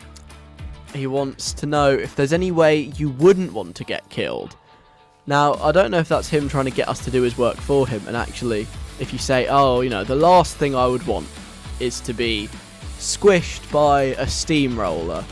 [0.94, 4.57] he wants to know if there's any way you wouldn't want to get killed.
[5.26, 7.57] Now, I don't know if that's him trying to get us to do his work
[7.57, 8.66] for him, and actually,
[9.01, 11.26] if you say, oh, you know, the last thing I would want
[11.81, 12.49] is to be
[12.99, 15.24] squished by a steamroller.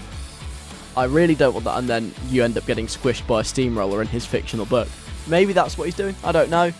[0.96, 4.00] I really don't want that, and then you end up getting squished by a steamroller
[4.00, 4.88] in his fictional book.
[5.26, 6.14] Maybe that's what he's doing.
[6.24, 6.72] I don't know.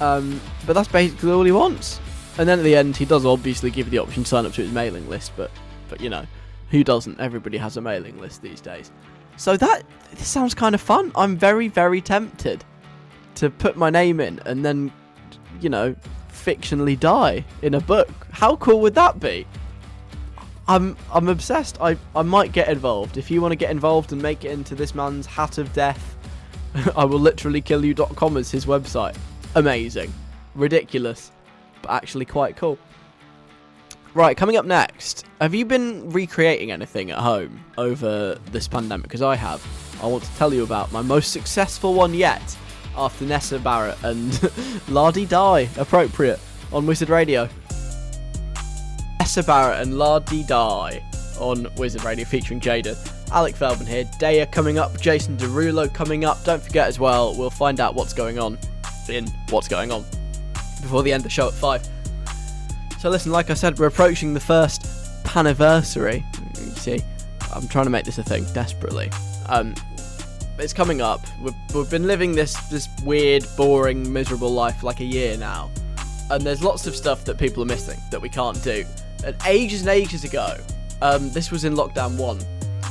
[0.00, 2.00] Um, but that's basically all he wants.
[2.38, 4.52] And then at the end, he does obviously give you the option to sign up
[4.52, 5.50] to his mailing list, but
[5.88, 6.24] but you know,
[6.70, 7.18] who doesn't?
[7.18, 8.92] Everybody has a mailing list these days.
[9.36, 9.82] So that
[10.12, 11.10] this sounds kind of fun.
[11.16, 12.64] I'm very very tempted
[13.36, 14.92] to put my name in and then
[15.60, 15.96] you know,
[16.48, 18.08] fictionally die in a book.
[18.30, 19.46] How cool would that be?
[20.66, 21.78] I'm I'm obsessed.
[21.80, 23.18] I I might get involved.
[23.18, 26.16] If you want to get involved and make it into this man's hat of death,
[26.96, 29.16] I will literally kill you.com as his website.
[29.54, 30.12] Amazing.
[30.54, 31.32] Ridiculous,
[31.82, 32.78] but actually quite cool.
[34.14, 35.26] Right, coming up next.
[35.40, 39.04] Have you been recreating anything at home over this pandemic?
[39.04, 39.62] Because I have.
[40.02, 42.56] I want to tell you about my most successful one yet
[42.98, 44.50] after Nessa Barrett and
[44.88, 46.40] La Di Die, appropriate,
[46.72, 47.48] on Wizard Radio.
[49.20, 51.02] Nessa Barrett and La Di Die
[51.38, 53.14] on Wizard Radio featuring jxdn.
[53.30, 56.42] Alec Feldman here, Daya coming up, Jason Derulo coming up.
[56.44, 58.58] Don't forget as well, we'll find out what's going on
[59.08, 60.04] in What's Going On
[60.82, 61.88] before the end of the show at 5.
[62.98, 64.82] So listen, like I said, we're approaching the first
[65.24, 66.24] paniversary.
[66.58, 67.00] You see,
[67.54, 69.10] I'm trying to make this a thing desperately.
[69.46, 69.74] Um,
[70.58, 71.20] it's coming up.
[71.40, 75.70] We've, we've been living this this weird, boring, miserable life for like a year now,
[76.30, 78.84] and there's lots of stuff that people are missing that we can't do.
[79.24, 80.56] And ages and ages ago,
[81.02, 82.38] um, this was in lockdown one.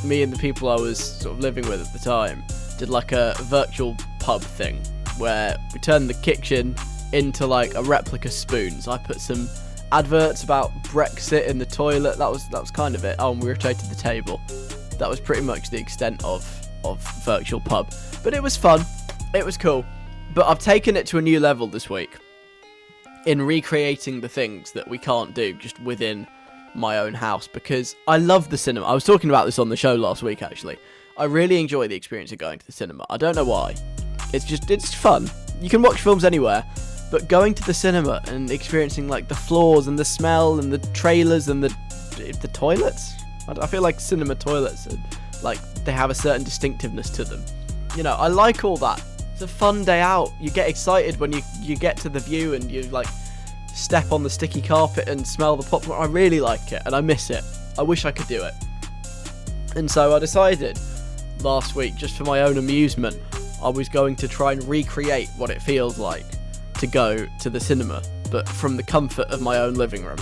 [0.04, 2.44] Me and the people I was sort of living with at the time
[2.78, 4.82] did like a virtual pub thing
[5.18, 6.76] where we turned the kitchen
[7.14, 8.88] into like a replica spoons.
[8.88, 9.50] I put some
[9.92, 12.18] adverts about Brexit in the toilet.
[12.18, 13.16] That was that was kind of it.
[13.20, 14.42] Oh, and we rotated the table.
[15.00, 16.44] That was pretty much the extent of
[16.84, 17.94] of virtual pub.
[18.24, 18.86] But it was fun.
[19.34, 19.86] It was cool.
[20.34, 22.18] But I've taken it to a new level this week
[23.26, 26.28] in recreating the things that we can't do just within
[26.76, 28.86] my own house because I love the cinema.
[28.86, 30.78] I was talking about this on the show last week actually.
[31.18, 33.06] I really enjoy the experience of going to the cinema.
[33.10, 33.76] I don't know why.
[34.34, 35.30] It's just it's fun.
[35.60, 36.64] You can watch films anywhere,
[37.10, 40.78] but going to the cinema and experiencing like the floors and the smell and the
[40.94, 41.76] trailers and the
[42.42, 43.14] the toilets.
[43.48, 45.00] I, feel like cinema toilets are
[45.44, 47.44] like they have a certain distinctiveness to them.
[47.96, 49.04] You know, I like all that.
[49.34, 50.32] It's a fun day out.
[50.40, 53.08] You get excited when you you get to the Vue and you like
[53.74, 56.02] step on the sticky carpet and smell the popcorn.
[56.02, 57.44] I really like it and I miss it.
[57.78, 58.54] I wish I could do it.
[59.76, 60.80] And so I decided
[61.42, 63.16] last week, just for my own amusement,
[63.62, 66.26] I was going to try and recreate what it feels like
[66.80, 70.18] to go to the cinema but from the comfort of my own living room.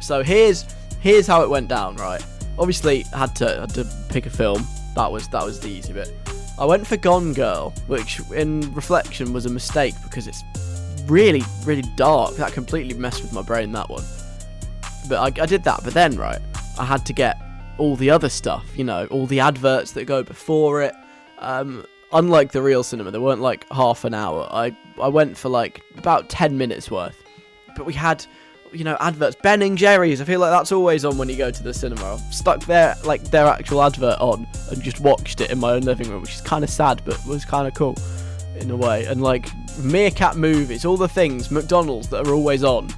[0.00, 0.66] So here's
[1.00, 2.24] here's how it went down, right?
[2.60, 4.64] Obviously, had to had to pick a film.
[4.94, 6.12] That was that was the easy bit.
[6.58, 10.44] I went for Gone Girl, which in reflection was a mistake because it's
[11.06, 12.36] really really dark.
[12.36, 13.72] That completely messed with my brain.
[13.72, 14.04] That one.
[15.08, 15.80] But I, I did that.
[15.82, 16.38] But then right,
[16.78, 17.40] I had to get
[17.78, 18.66] all the other stuff.
[18.76, 20.94] You know, all the adverts that go before it.
[21.38, 24.46] Um, unlike the real cinema, they weren't like half an hour.
[24.50, 27.16] I I went for like about ten minutes worth.
[27.76, 28.26] But we had,
[28.72, 29.36] you know, adverts.
[29.42, 30.20] Ben and Jerry's.
[30.20, 32.14] I feel like that's always on when you go to the cinema.
[32.14, 35.82] I've stuck their like their actual advert on and just watched it in my own
[35.82, 37.96] living room, which is kind of sad, but was kind of cool
[38.56, 39.04] in a way.
[39.06, 39.48] And like
[39.78, 42.88] Meerkat movies, all the things, McDonald's that are always on.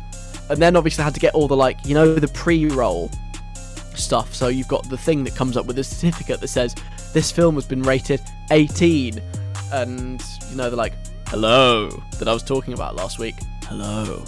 [0.51, 3.11] And then obviously I had to get all the like, you know, the pre-roll
[3.95, 4.35] stuff.
[4.35, 6.75] So you've got the thing that comes up with a certificate that says
[7.13, 8.21] this film has been rated
[8.51, 9.21] 18,
[9.73, 10.95] and you know they're like,
[11.29, 13.37] hello, that I was talking about last week.
[13.65, 14.25] Hello.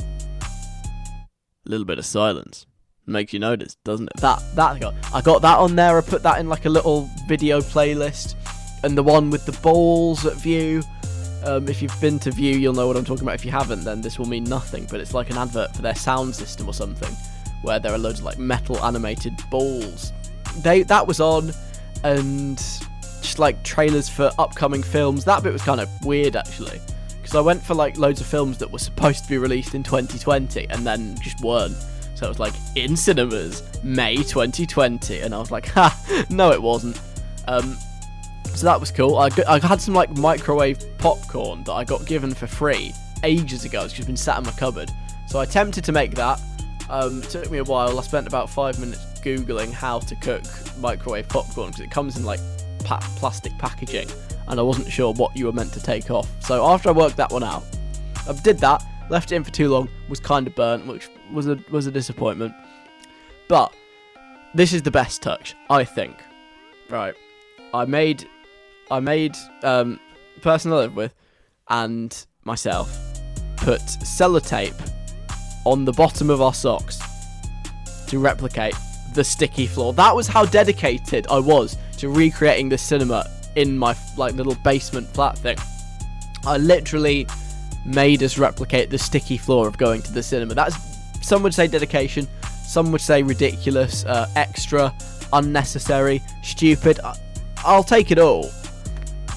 [1.67, 2.67] A little bit of silence
[3.07, 4.21] makes you notice, doesn't it?
[4.21, 5.99] That that I got I got that on there.
[5.99, 8.35] I put that in like a little video playlist,
[8.83, 10.83] and the one with the balls at Vue.
[11.45, 13.35] Um, if you've been to Vue, you'll know what I'm talking about.
[13.35, 14.87] If you haven't, then this will mean nothing.
[14.91, 17.15] But it's like an advert for their sound system or something,
[17.63, 20.13] where there are loads of like metal animated balls.
[20.59, 21.53] They that was on,
[22.03, 22.57] and
[23.23, 25.25] just like trailers for upcoming films.
[25.25, 26.81] That bit was kind of weird actually,
[27.25, 29.83] because I went for like loads of films that were supposed to be released in
[29.83, 31.75] 2020 and then just weren't.
[32.15, 36.61] So it was like in cinemas May 2020, and I was like, ha, no, it
[36.61, 37.01] wasn't.
[37.49, 37.79] Um,
[38.55, 39.17] so that was cool.
[39.17, 43.83] I, I had some like microwave popcorn that I got given for free ages ago.
[43.85, 44.91] It's just been sat in my cupboard.
[45.27, 46.39] So I attempted to make that.
[46.91, 47.99] Um, it took me a while.
[47.99, 50.45] I spent about five minutes googling how to cook
[50.77, 52.41] microwave popcorn because it comes in like
[52.85, 54.09] pa- plastic packaging,
[54.49, 56.29] and I wasn't sure what you were meant to take off.
[56.43, 57.65] So after I worked that one out,
[58.29, 58.85] I did that.
[59.11, 59.89] Left it in for too long.
[60.09, 62.55] Was kind of burnt, which was a was a disappointment.
[63.49, 63.75] But
[64.55, 66.17] this is the best touch, I think.
[66.89, 67.15] Right,
[67.73, 68.29] I made
[68.91, 70.01] I made um,
[70.41, 71.15] person I live with
[71.69, 72.99] and myself
[73.57, 74.91] put sellotape
[75.65, 77.01] on the bottom of our socks
[78.09, 78.75] to replicate
[79.15, 79.93] the sticky floor.
[79.95, 85.07] That was how dedicated I was to recreating the cinema in my like little basement
[85.09, 85.57] flat thing.
[86.47, 87.27] I literally
[87.87, 90.55] made us replicate the sticky floor of going to the cinema.
[90.55, 90.77] That's
[91.23, 92.27] some would say dedication,
[92.65, 94.95] some would say ridiculous, uh, extra,
[95.33, 97.01] unnecessary, stupid.
[97.01, 97.17] I-
[97.65, 98.51] I'll take it all.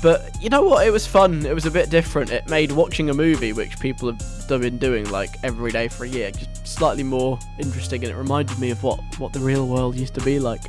[0.02, 0.86] But you know what?
[0.86, 1.46] It was fun.
[1.46, 2.30] It was a bit different.
[2.32, 6.08] It made watching a movie, which people have been doing like every day for a
[6.08, 9.96] year, just slightly more interesting, and it reminded me of what what the real world
[9.96, 10.62] used to be like.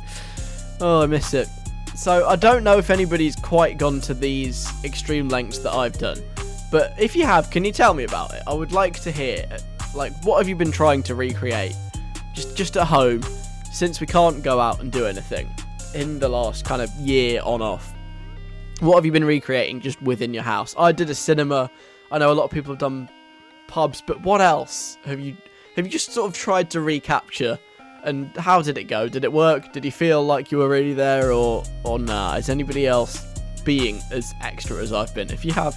[0.81, 1.49] Oh, I miss it.
[1.99, 6.23] So I don't know if anybody's quite gone to these extreme lengths that I've done,
[6.71, 8.41] but if you have, can you tell me about it?
[8.47, 9.45] I would like to hear.
[9.93, 11.75] Like, what have you been trying to recreate,
[12.33, 13.21] just just at home,
[13.73, 15.53] since we can't go out and do anything
[15.93, 17.93] in the last kind of year on off?
[18.79, 20.75] What have you been recreating just within your house?
[20.79, 21.69] I did a cinema.
[22.13, 23.09] I know a lot of people have done
[23.67, 25.35] pubs, but what else have you
[25.75, 27.59] have you just sort of tried to recapture?
[28.03, 29.07] And how did it go?
[29.09, 29.71] Did it work?
[29.73, 32.35] Did you feel like you were really there, or or nah?
[32.35, 33.25] Is anybody else
[33.63, 35.29] being as extra as I've been?
[35.31, 35.75] If you have,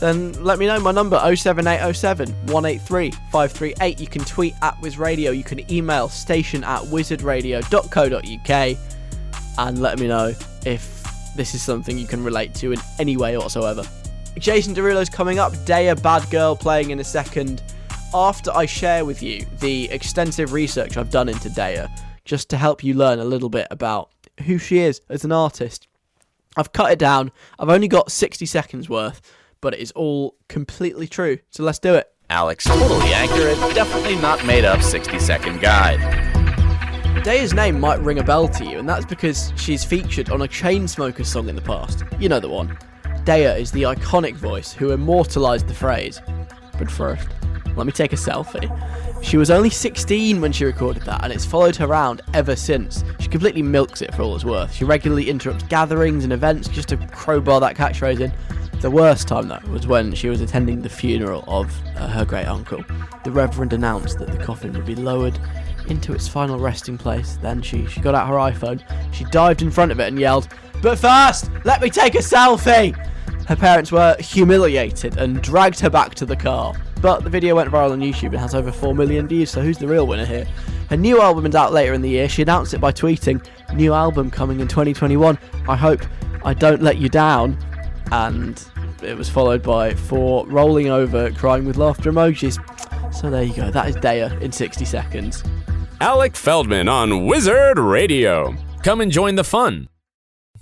[0.00, 0.80] then let me know.
[0.80, 4.00] My number 07807 183 538.
[4.00, 5.36] You can tweet at WizRadio.
[5.36, 8.78] You can email station at wizardradio.co.uk
[9.56, 10.34] and let me know
[10.66, 11.04] if
[11.36, 13.84] this is something you can relate to in any way whatsoever.
[14.38, 17.62] Jason Derulo's coming up, Daya Bad Girl playing in a second.
[18.14, 21.90] After I share with you the extensive research I've done into Daya,
[22.24, 24.08] just to help you learn a little bit about
[24.46, 25.88] who she is as an artist.
[26.56, 27.32] I've cut it down.
[27.58, 29.20] I've only got 60 seconds worth,
[29.60, 31.38] but it is all completely true.
[31.50, 32.06] So let's do it.
[32.30, 35.98] Alec's, totally accurate, definitely not made up 60 second guide.
[37.24, 40.46] Daya's name might ring a bell to you, and that's because she's featured on a
[40.46, 42.04] Chainsmokers song in the past.
[42.20, 42.78] You know the one.
[43.24, 46.20] Daya is the iconic voice who immortalised the phrase.
[46.78, 47.28] But first,
[47.76, 48.70] let me take a selfie.
[49.22, 53.04] She was only 16 when she recorded that, and it's followed her around ever since.
[53.18, 54.72] She completely milks it for all it's worth.
[54.72, 58.32] She regularly interrupts gatherings and events just to crowbar that catchphrase in.
[58.80, 62.46] The worst time, though, was when she was attending the funeral of uh, her great
[62.46, 62.84] uncle.
[63.24, 65.38] The Reverend announced that the coffin would be lowered
[65.88, 67.38] into its final resting place.
[67.40, 70.48] Then she, she got out her iPhone, she dived in front of it and yelled,
[70.84, 72.94] But first, let me take a selfie!
[73.46, 76.74] Her parents were humiliated and dragged her back to the car.
[77.00, 79.78] But the video went viral on YouTube and has over 4 million views, so who's
[79.78, 80.46] the real winner here?
[80.90, 82.28] Her new album is out later in the year.
[82.28, 85.38] She announced it by tweeting, New album coming in 2021.
[85.66, 86.02] I hope
[86.44, 87.56] I don't let you down.
[88.12, 88.62] And
[89.02, 92.60] it was followed by four rolling over, crying with laughter emojis.
[93.10, 93.70] So there you go.
[93.70, 95.44] That is Daya in 60 seconds.
[96.02, 98.54] Alec Feldman on Wizard Radio.
[98.82, 99.88] Come and join the fun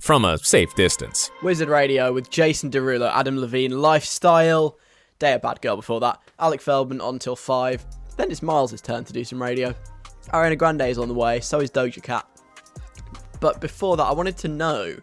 [0.02, 1.30] from a safe distance.
[1.44, 4.76] Wizard Radio with Jason Derulo, Adam Levine, Lifestyle,
[5.20, 7.86] Daya Bad Girl before that, Alec Feldman on till 5.
[8.16, 9.72] Then it's Miles' turn to do some radio.
[10.34, 12.26] Ariana Grande is on the way, so is Doja Cat.
[13.38, 14.96] But before that, I wanted to know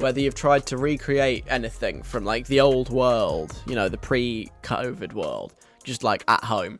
[0.00, 4.50] whether you've tried to recreate anything from like the old world, you know, the pre
[4.62, 6.78] COVID world, just like at home.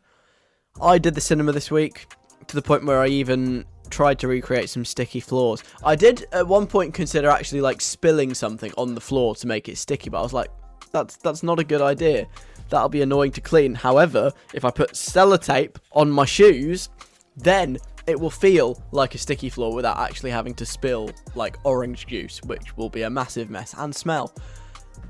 [0.83, 2.07] I did the cinema this week
[2.49, 5.63] to the point where I even tried to recreate some sticky floors.
[5.85, 9.69] I did at one point consider actually like spilling something on the floor to make
[9.69, 10.51] it sticky, but I was like,
[10.93, 12.27] that's that's not a good idea.
[12.69, 13.75] That'll be annoying to clean.
[13.75, 16.89] However, if I put sellotape on my shoes,
[17.37, 22.07] then it will feel like a sticky floor without actually having to spill like orange
[22.07, 24.33] juice, which will be a massive mess and smell.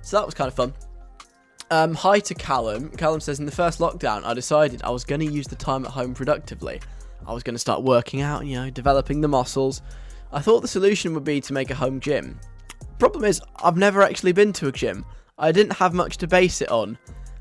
[0.02, 0.72] So that was kind of fun.
[1.70, 2.90] Um, hi to Callum.
[2.90, 5.84] Callum says, in the first lockdown, I decided I was going to use the time
[5.84, 6.80] at home productively.
[7.26, 9.82] I was going to start working out, and you know, developing the muscles.
[10.32, 12.38] I thought the solution would be to make a home gym.
[12.98, 15.04] Problem is, I've never actually been to a gym.
[15.38, 16.98] I didn't have much to base it on.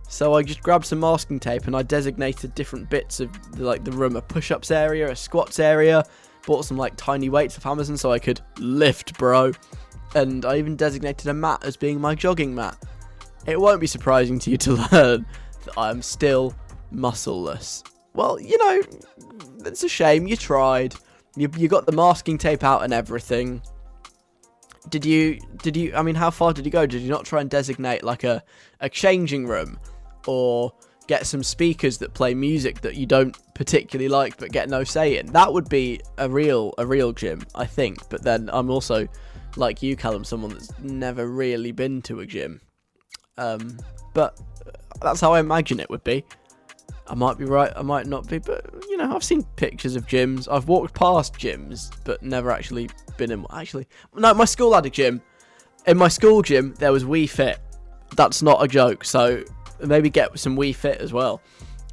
[0.08, 3.92] So I just grabbed some masking tape and I designated different bits of like the
[3.92, 6.04] room, a push-ups area, a squats area.
[6.46, 9.52] Bought some like tiny weights off Amazon so I could lift, bro.
[10.14, 12.78] And I even designated a mat as being my jogging mat.
[13.48, 15.26] It won't be surprising to you to learn
[15.66, 16.54] that I'm still
[16.92, 17.84] muscleless.
[18.14, 18.82] Well, you know,
[19.68, 20.28] it's a shame.
[20.28, 20.96] You tried.
[21.36, 23.62] You, you got the masking tape out and everything.
[24.90, 25.40] Did you?
[25.64, 25.94] Did you?
[25.96, 26.86] I mean, how far did you go?
[26.86, 28.44] Did you not try and designate like a
[28.82, 29.80] a changing room,
[30.28, 30.72] or
[31.08, 35.18] get some speakers that play music that you don't particularly like but get no say
[35.18, 35.26] in?
[35.28, 38.08] That would be a real a real gym, I think.
[38.10, 39.08] But then I'm also
[39.58, 42.62] like you, Callum, someone that's never really been to a gym.
[43.38, 43.78] Um,
[44.14, 44.40] but
[45.02, 46.24] that's how I imagine it would be.
[47.08, 50.08] I might be right, I might not be, but you know, I've seen pictures of
[50.08, 50.48] gyms.
[50.52, 53.46] I've walked past gyms, but never actually been in.
[53.54, 55.22] Actually, no, my school had a gym.
[55.86, 57.60] In my school gym, there was Wii Fit.
[58.16, 59.04] That's not a joke.
[59.06, 59.44] So
[59.80, 61.42] maybe get some Wii Fit as well.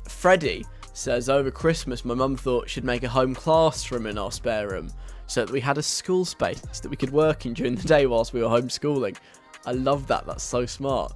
[0.08, 4.70] Freddie says over Christmas, my mum thought she'd make a home classroom in our spare
[4.70, 4.90] room
[5.26, 8.06] so that we had a school space that we could work in during the day
[8.06, 9.16] whilst we were homeschooling.
[9.66, 10.26] I love that.
[10.26, 11.12] That's so smart.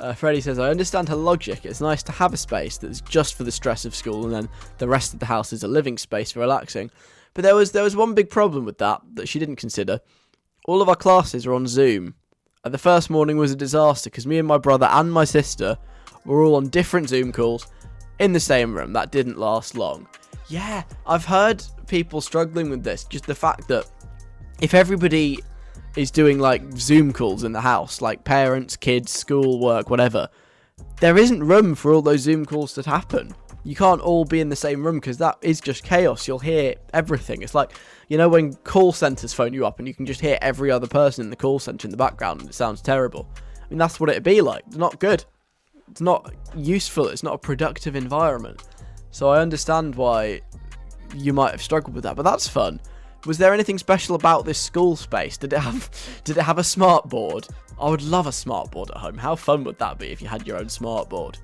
[0.00, 1.64] Uh, Freddie says, I understand her logic.
[1.64, 4.48] It's nice to have a space that's just for the stress of school, and then
[4.78, 6.90] the rest of the house is a living space for relaxing.
[7.34, 10.00] But there was there was one big problem with that that she didn't consider.
[10.66, 12.14] All of our classes are on Zoom.
[12.64, 15.76] And the first morning was a disaster because me and my brother and my sister
[16.24, 17.66] were all on different Zoom calls
[18.20, 18.92] in the same room.
[18.92, 20.06] That didn't last long.
[20.48, 23.04] Yeah, I've heard people struggling with this.
[23.04, 23.90] Just the fact that
[24.60, 25.40] if everybody
[25.96, 30.28] is doing like Zoom calls in the house, like parents, kids, school, work, whatever,
[31.00, 33.34] there isn't room for all those Zoom calls to happen.
[33.64, 36.26] You can't all be in the same room because that is just chaos.
[36.26, 37.42] You'll hear everything.
[37.42, 37.72] It's like,
[38.08, 40.88] you know, when call centers phone you up and you can just hear every other
[40.88, 43.28] person in the call center in the background and it sounds terrible.
[43.36, 44.64] I mean, that's what it'd be like.
[44.66, 45.24] It's not good.
[45.90, 47.08] It's not useful.
[47.08, 48.62] It's not a productive environment.
[49.12, 50.40] So I understand why
[51.14, 52.80] you might have struggled with that, but that's fun.
[53.24, 55.36] Was there anything special about this school space?
[55.36, 55.90] Did it have
[56.24, 57.46] did it have a smart board?
[57.80, 59.16] I would love a smart board at home.
[59.16, 61.38] How fun would that be if you had your own smart board?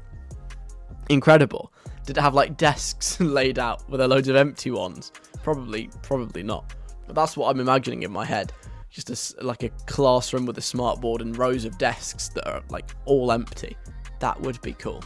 [1.08, 1.72] Incredible.
[2.04, 5.12] Did it have like desks laid out with a loads of empty ones?
[5.42, 6.74] Probably probably not.
[7.06, 8.52] But that's what I'm imagining in my head.
[8.90, 12.62] Just a like a classroom with a smart board and rows of desks that are
[12.70, 13.76] like all empty.
[14.18, 15.02] That would be cool.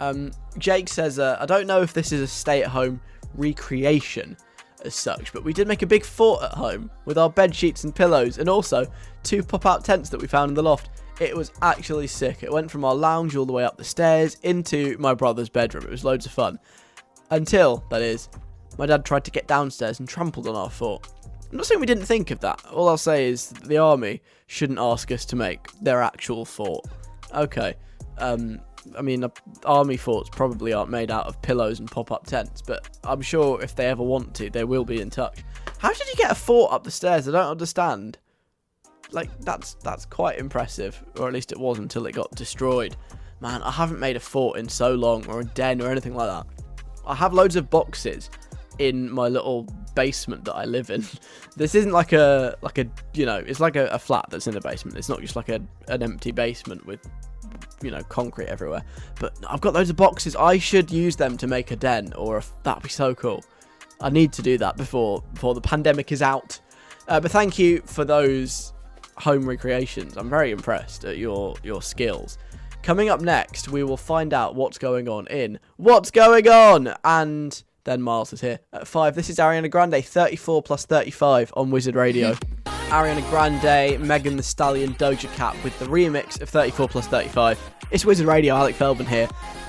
[0.00, 3.00] Um, Jake says, uh, I don't know if this is a stay-at-home
[3.36, 4.36] recreation
[4.84, 7.84] as such, but we did make a big fort at home with our bed sheets
[7.84, 8.86] and pillows, and also
[9.22, 10.90] two pop-out tents that we found in the loft.
[11.20, 12.42] It was actually sick.
[12.42, 15.84] It went from our lounge all the way up the stairs into my brother's bedroom.
[15.84, 16.58] It was loads of fun.
[17.30, 18.28] Until, that is,
[18.78, 21.06] my dad tried to get downstairs and trampled on our fort.
[21.50, 22.64] I'm not saying we didn't think of that.
[22.72, 26.86] All I'll say is the army shouldn't ask us to make their actual fort.
[27.34, 27.74] Okay.
[28.18, 28.60] Um,
[28.96, 29.24] I mean,
[29.64, 33.74] army forts probably aren't made out of pillows and pop-up tents, but I'm sure if
[33.74, 35.40] they ever want to, they will be in touch.
[35.78, 37.28] How did you get a fort up the stairs?
[37.28, 38.18] I don't understand.
[39.10, 42.96] Like that's that's quite impressive, or at least it was until it got destroyed.
[43.40, 46.28] Man, I haven't made a fort in so long, or a den, or anything like
[46.28, 46.46] that.
[47.06, 48.30] I have loads of boxes
[48.78, 51.04] in my little basement that I live in.
[51.56, 54.56] this isn't like a like a you know, it's like a, a flat that's in
[54.56, 54.96] a basement.
[54.96, 57.00] It's not just like a an empty basement with
[57.82, 58.82] you know concrete everywhere.
[59.20, 60.36] But I've got loads of boxes.
[60.36, 63.44] I should use them to make a den, or that'd be so cool.
[64.00, 66.60] I need to do that before before the pandemic is out.
[67.08, 68.72] Uh, but thank you for those
[69.18, 70.16] home recreations.
[70.16, 72.38] I'm very impressed at your your skills.
[72.82, 76.92] Coming up next, we will find out what's going on in What's Going On?
[77.04, 79.14] And then Miles is here at 5.
[79.14, 82.34] This is Ariana Grande, 34 plus 35 on Wizard Radio.
[82.66, 87.58] Ariana Grande, Megan Thee Stallion, Doja Cat with the remix of 34 plus 35.
[87.90, 89.28] It's Wizard Radio, Alec Feldman here.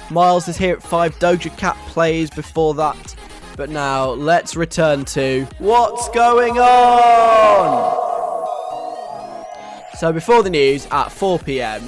[0.10, 1.16] Miles is here at 5.
[1.20, 3.16] Doja Cat plays before that.
[3.56, 8.00] But now, let's return to What's Going On?
[9.98, 11.88] So before the news at 4 pm,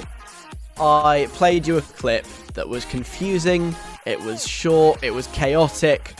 [0.78, 2.24] I played you a clip
[2.54, 3.74] that was confusing,
[4.06, 6.14] it was short, it was chaotic,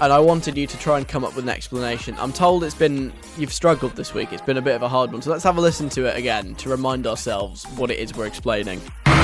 [0.00, 2.16] and I wanted you to try and come up with an explanation.
[2.18, 5.12] I'm told it's been, you've struggled this week, it's been a bit of a hard
[5.12, 8.14] one, so let's have a listen to it again to remind ourselves what it is
[8.14, 8.80] we're explaining.
[9.06, 9.14] Oh!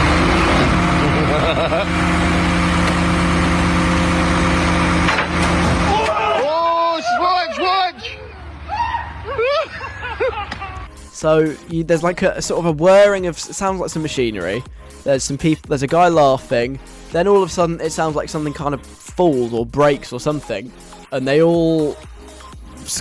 [11.13, 14.63] So you, there's like a, a sort of a whirring of sounds like some machinery.
[15.05, 15.69] There's some people.
[15.69, 16.79] There's a guy laughing.
[17.15, 20.19] Then all of a sudden it sounds like something kind of falls or breaks or
[20.19, 20.73] something,
[21.13, 21.97] and they all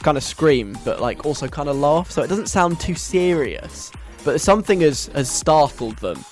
[0.04, 2.12] kind of scream, but like also kind of laugh.
[2.12, 3.92] So it doesn't sound too serious.
[4.24, 6.24] But something has has startled them.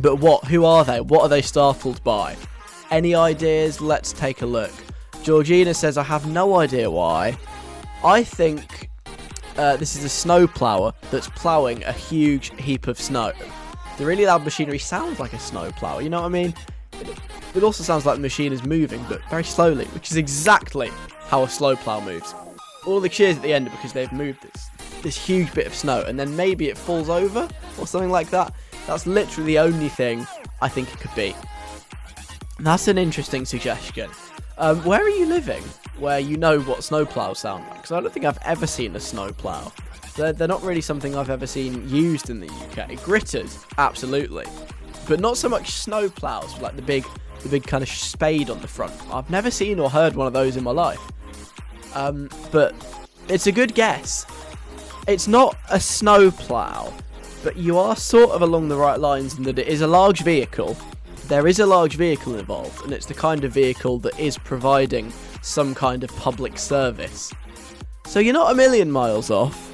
[0.00, 0.46] But what?
[0.46, 1.02] Who are they?
[1.02, 2.38] What are they startled by?
[2.90, 3.82] Any ideas?
[3.82, 4.72] Let's take a look.
[5.22, 7.36] Georgina says, I have no idea why.
[8.02, 8.88] I think
[9.58, 13.32] uh, this is a snow plower that's ploughing a huge heap of snow.
[13.98, 16.54] The really loud machinery sounds like a snowplow, you know what I mean?
[17.54, 20.90] It, also sounds like the machine is moving, but very slowly, which is exactly
[21.26, 22.34] how a slow plow moves.
[22.86, 24.68] All the cheers at the end are because they've moved this,
[25.02, 28.54] this huge bit of snow, and then maybe it falls over or something like that.
[28.86, 30.26] That's literally the only thing
[30.60, 31.34] I think it could be.
[32.58, 34.10] That's an interesting suggestion.
[34.58, 35.62] Um, where are you living?
[35.98, 37.76] Where you know what snowplows sound like?
[37.76, 39.72] Because I don't think I've ever seen a snowplow.
[40.16, 42.90] They're, they're not really something I've ever seen used in the UK.
[43.00, 44.46] Gritters, absolutely,
[45.08, 47.04] but not so much snowplows like the big,
[47.42, 48.94] the big kind of spade on the front.
[49.12, 51.00] I've never seen or heard one of those in my life.
[51.94, 52.74] Um, but
[53.28, 54.26] it's a good guess.
[55.08, 56.92] It's not a snow plow,
[57.42, 60.22] but you are sort of along the right lines in that it is a large
[60.22, 60.76] vehicle
[61.32, 65.10] there is a large vehicle involved, and it's the kind of vehicle that is providing
[65.40, 67.32] some kind of public service.
[68.04, 69.71] So you're not a million miles off,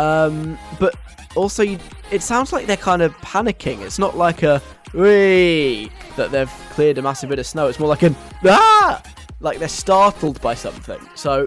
[0.00, 0.94] um, but
[1.36, 1.78] also you,
[2.10, 3.82] it sounds like they're kind of panicking.
[3.82, 4.62] It's not like a
[4.94, 7.68] wee that they've cleared a massive bit of snow.
[7.68, 9.02] It's more like an ah,
[9.40, 11.00] like they're startled by something.
[11.14, 11.46] So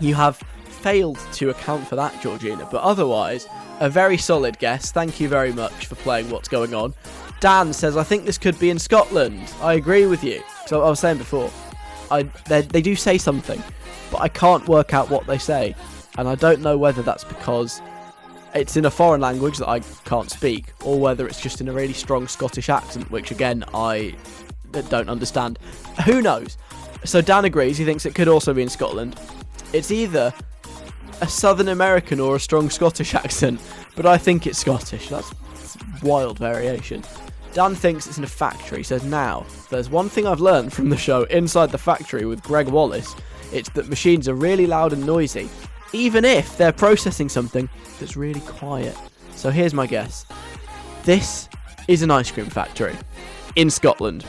[0.00, 2.66] you have failed to account for that, Georgina.
[2.70, 3.46] But otherwise,
[3.80, 4.90] a very solid guess.
[4.90, 6.94] Thank you very much for playing What's Going On.
[7.40, 9.52] Dan says, I think this could be in Scotland.
[9.60, 10.42] I agree with you.
[10.66, 11.50] So I was saying before,
[12.10, 13.62] I they, they do say something,
[14.10, 15.74] but I can't work out what they say.
[16.18, 17.80] And I don't know whether that's because
[18.52, 21.72] it's in a foreign language that I can't speak, or whether it's just in a
[21.72, 24.16] really strong Scottish accent, which again, I
[24.72, 25.60] don't understand.
[26.04, 26.58] Who knows?
[27.04, 29.18] So Dan agrees, he thinks it could also be in Scotland.
[29.72, 30.34] It's either
[31.20, 33.60] a Southern American or a strong Scottish accent,
[33.94, 35.08] but I think it's Scottish.
[35.08, 35.32] That's
[36.02, 37.04] wild variation.
[37.52, 38.82] Dan thinks it's in a factory.
[38.82, 42.66] Says, Now, there's one thing I've learned from the show Inside the Factory with Gregg
[42.66, 43.14] Wallace
[43.52, 45.48] it's that machines are really loud and noisy,
[45.92, 47.68] even if they're processing something
[47.98, 48.96] that's really quiet.
[49.34, 50.26] So here's my guess
[51.04, 51.48] this
[51.86, 52.94] is an ice cream factory
[53.56, 54.24] in Scotland,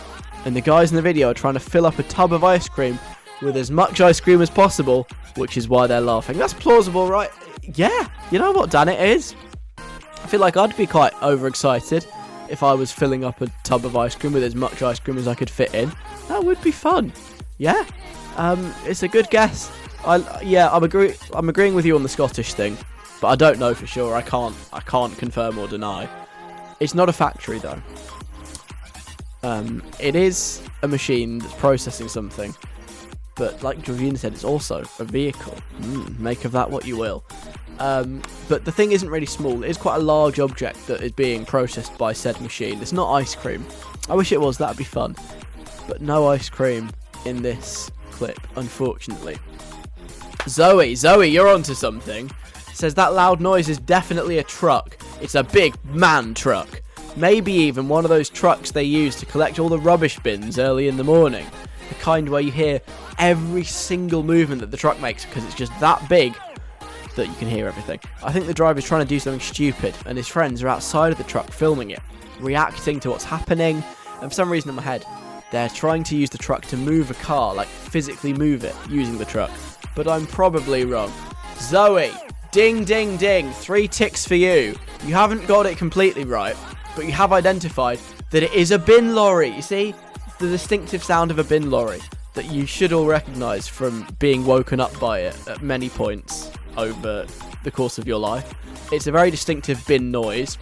[0.46, 2.70] and the guys in the video are trying to fill up a tub of ice
[2.70, 2.98] cream
[3.42, 6.38] with as much ice cream as possible, which is why they're laughing.
[6.38, 7.30] That's plausible, right?
[7.76, 9.36] Yeah, you know what, Dan, it is.
[9.78, 12.06] I feel like I'd be quite overexcited
[12.50, 15.18] if I was filling up a tub of ice cream with as much ice cream
[15.18, 15.92] as I could fit in.
[16.28, 17.14] That would be fun.
[17.58, 17.86] Yeah,
[18.38, 19.72] um, it's a good guess.
[20.06, 21.16] I yeah, I'm agree.
[21.34, 22.78] I'm agreeing with you on the Scottish thing,
[23.22, 24.16] but I don't know for sure.
[24.16, 24.56] I can't.
[24.72, 26.08] I can't confirm or deny.
[26.80, 27.82] It's not a factory though.
[29.44, 32.56] Um, it is a machine that's processing something,
[33.36, 35.58] but like Georgina said, it's also a vehicle.
[35.82, 37.24] Mm, make of that what you will.
[37.80, 39.64] Um, but the thing isn't really small.
[39.64, 42.82] It is quite a large object that is being processed by said machine.
[42.82, 43.66] It's not ice cream.
[44.10, 44.58] I wish it was.
[44.58, 45.16] That'd be fun.
[45.88, 46.90] But no ice cream
[47.26, 49.38] in this clip, unfortunately.
[50.50, 52.30] Zoe, Zoe, you're onto something.
[52.74, 54.98] Says that loud noise is definitely a truck.
[55.22, 56.82] It's a big man truck.
[57.16, 60.88] Maybe even one of those trucks they use to collect all the rubbish bins early
[60.88, 61.46] in the morning.
[61.90, 62.82] The kind where you hear
[63.20, 66.36] every single movement that the truck makes because it's just that big
[67.16, 68.00] that you can hear everything.
[68.24, 71.18] I think the driver's trying to do something stupid, and his friends are outside of
[71.18, 72.00] the truck filming it,
[72.40, 73.84] reacting to what's happening,
[74.22, 75.06] and for some reason in my head,
[75.52, 79.18] they're trying to use the truck to move a car, like physically move it using
[79.18, 79.52] the truck.
[80.00, 81.12] But I'm probably wrong.
[81.58, 82.14] Zoe,
[82.54, 84.80] ding ding ding, three ticks for you.
[85.04, 86.56] You haven't got it completely right,
[86.96, 88.00] but you have identified
[88.32, 89.50] that it is a bin lorry.
[89.50, 89.94] You see,
[90.40, 92.00] the distinctive sound of a bin lorry
[92.34, 97.26] that you should all recognise from being woken up by it at many points over
[97.66, 98.54] the course of your life.
[98.94, 100.58] It's a very distinctive bin noise.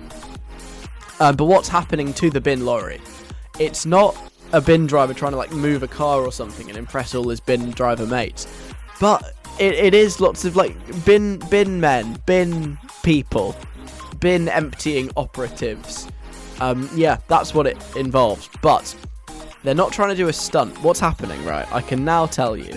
[1.19, 2.99] Um, but what's happening to the bin lorry?
[3.59, 4.17] It's not
[4.53, 7.39] a bin driver trying to like move a car or something and impress all his
[7.39, 8.47] bin driver mates,
[8.99, 10.75] but it, it is lots of like
[11.05, 13.55] bin bin men, bin people,
[14.19, 16.07] bin emptying operatives.
[16.59, 18.49] Um, yeah, that's what it involves.
[18.61, 18.95] But
[19.63, 20.81] they're not trying to do a stunt.
[20.83, 21.71] What's happening, right?
[21.71, 22.73] I can now tell you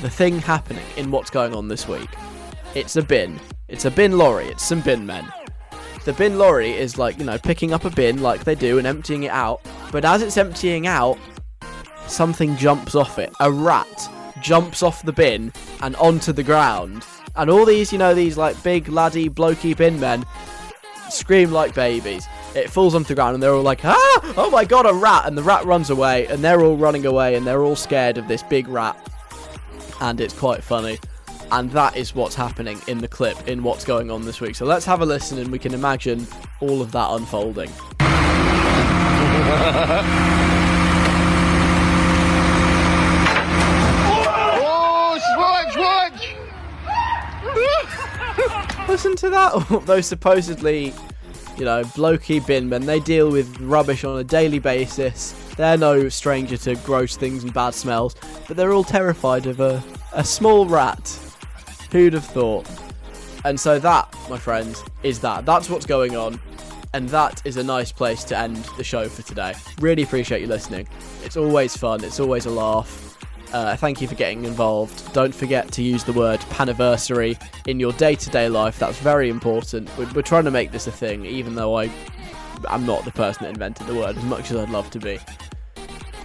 [0.00, 2.10] the thing happening in what's going on this week.
[2.74, 3.40] It's a bin.
[3.68, 4.46] It's a bin lorry.
[4.46, 5.26] It's some bin men.
[6.04, 8.86] The bin lorry is like, you know, picking up a bin like they do and
[8.86, 9.60] emptying it out.
[9.90, 11.18] But as it's emptying out,
[12.06, 13.32] something jumps off it.
[13.40, 14.08] A rat
[14.42, 17.04] jumps off the bin and onto the ground.
[17.36, 20.24] And all these, you know, these like big laddie blokey bin men
[21.10, 22.26] scream like babies.
[22.54, 25.26] It falls onto the ground and they're all like, ah, oh my god, a rat.
[25.26, 28.28] And the rat runs away and they're all running away and they're all scared of
[28.28, 28.96] this big rat.
[30.00, 30.98] And it's quite funny.
[31.50, 34.54] And that is what's happening in the clip, in what's going on this week.
[34.54, 36.26] So let's have a listen and we can imagine
[36.60, 37.70] all of that unfolding.
[45.18, 45.76] Watch, watch,
[48.56, 48.74] watch!
[48.88, 49.82] Listen to that.
[49.86, 50.94] Those supposedly,
[51.58, 55.32] you know, blokey bin men, they deal with rubbish on a daily basis.
[55.56, 58.16] They're no stranger to gross things and bad smells,
[58.46, 59.84] but they're all terrified of a,
[60.14, 61.06] a small rat.
[61.92, 62.66] Who'd have thought?
[63.44, 65.44] And so that, my friends, is that.
[65.44, 66.40] That's what's going on.
[66.94, 69.54] And that is a nice place to end the show for today.
[69.80, 70.88] Really appreciate you listening.
[71.24, 73.07] It's always fun, it's always a laugh.
[73.52, 75.12] Uh, thank you for getting involved.
[75.12, 78.78] Don't forget to use the word paniversary in your day to day life.
[78.78, 79.90] That's very important.
[79.96, 81.90] We're, we're trying to make this a thing, even though I,
[82.68, 85.18] I'm not the person that invented the word as much as I'd love to be.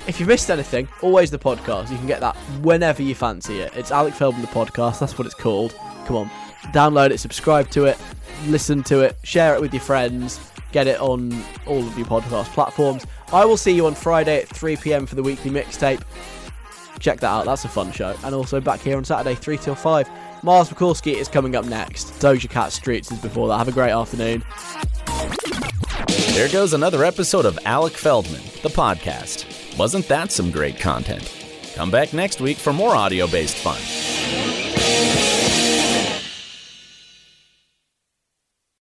[0.06, 1.90] If you missed anything, always the podcast.
[1.90, 3.74] You can get that whenever you fancy it.
[3.74, 5.00] It's Alec Feldman the podcast.
[5.00, 5.74] That's what it's called.
[6.06, 6.32] Come on,
[6.74, 7.98] download it, subscribe to it,
[8.48, 10.42] listen to it, share it with your friends.
[10.74, 11.32] Get it on
[11.68, 13.06] all of your podcast platforms.
[13.32, 16.02] I will see you on Friday at 3 pm for the weekly mixtape.
[17.04, 17.44] Check that out.
[17.44, 18.16] That's a fun show.
[18.24, 20.10] And also back here on Saturday, 3 till 5.
[20.42, 22.14] Mars Mikulski is coming up next.
[22.14, 23.58] Doja Cat Streets is before that.
[23.58, 24.42] Have a great afternoon.
[26.34, 29.78] There goes another episode of Alec Feldman, the podcast.
[29.78, 31.30] Wasn't that some great content?
[31.76, 35.33] Come back next week for more audio based fun.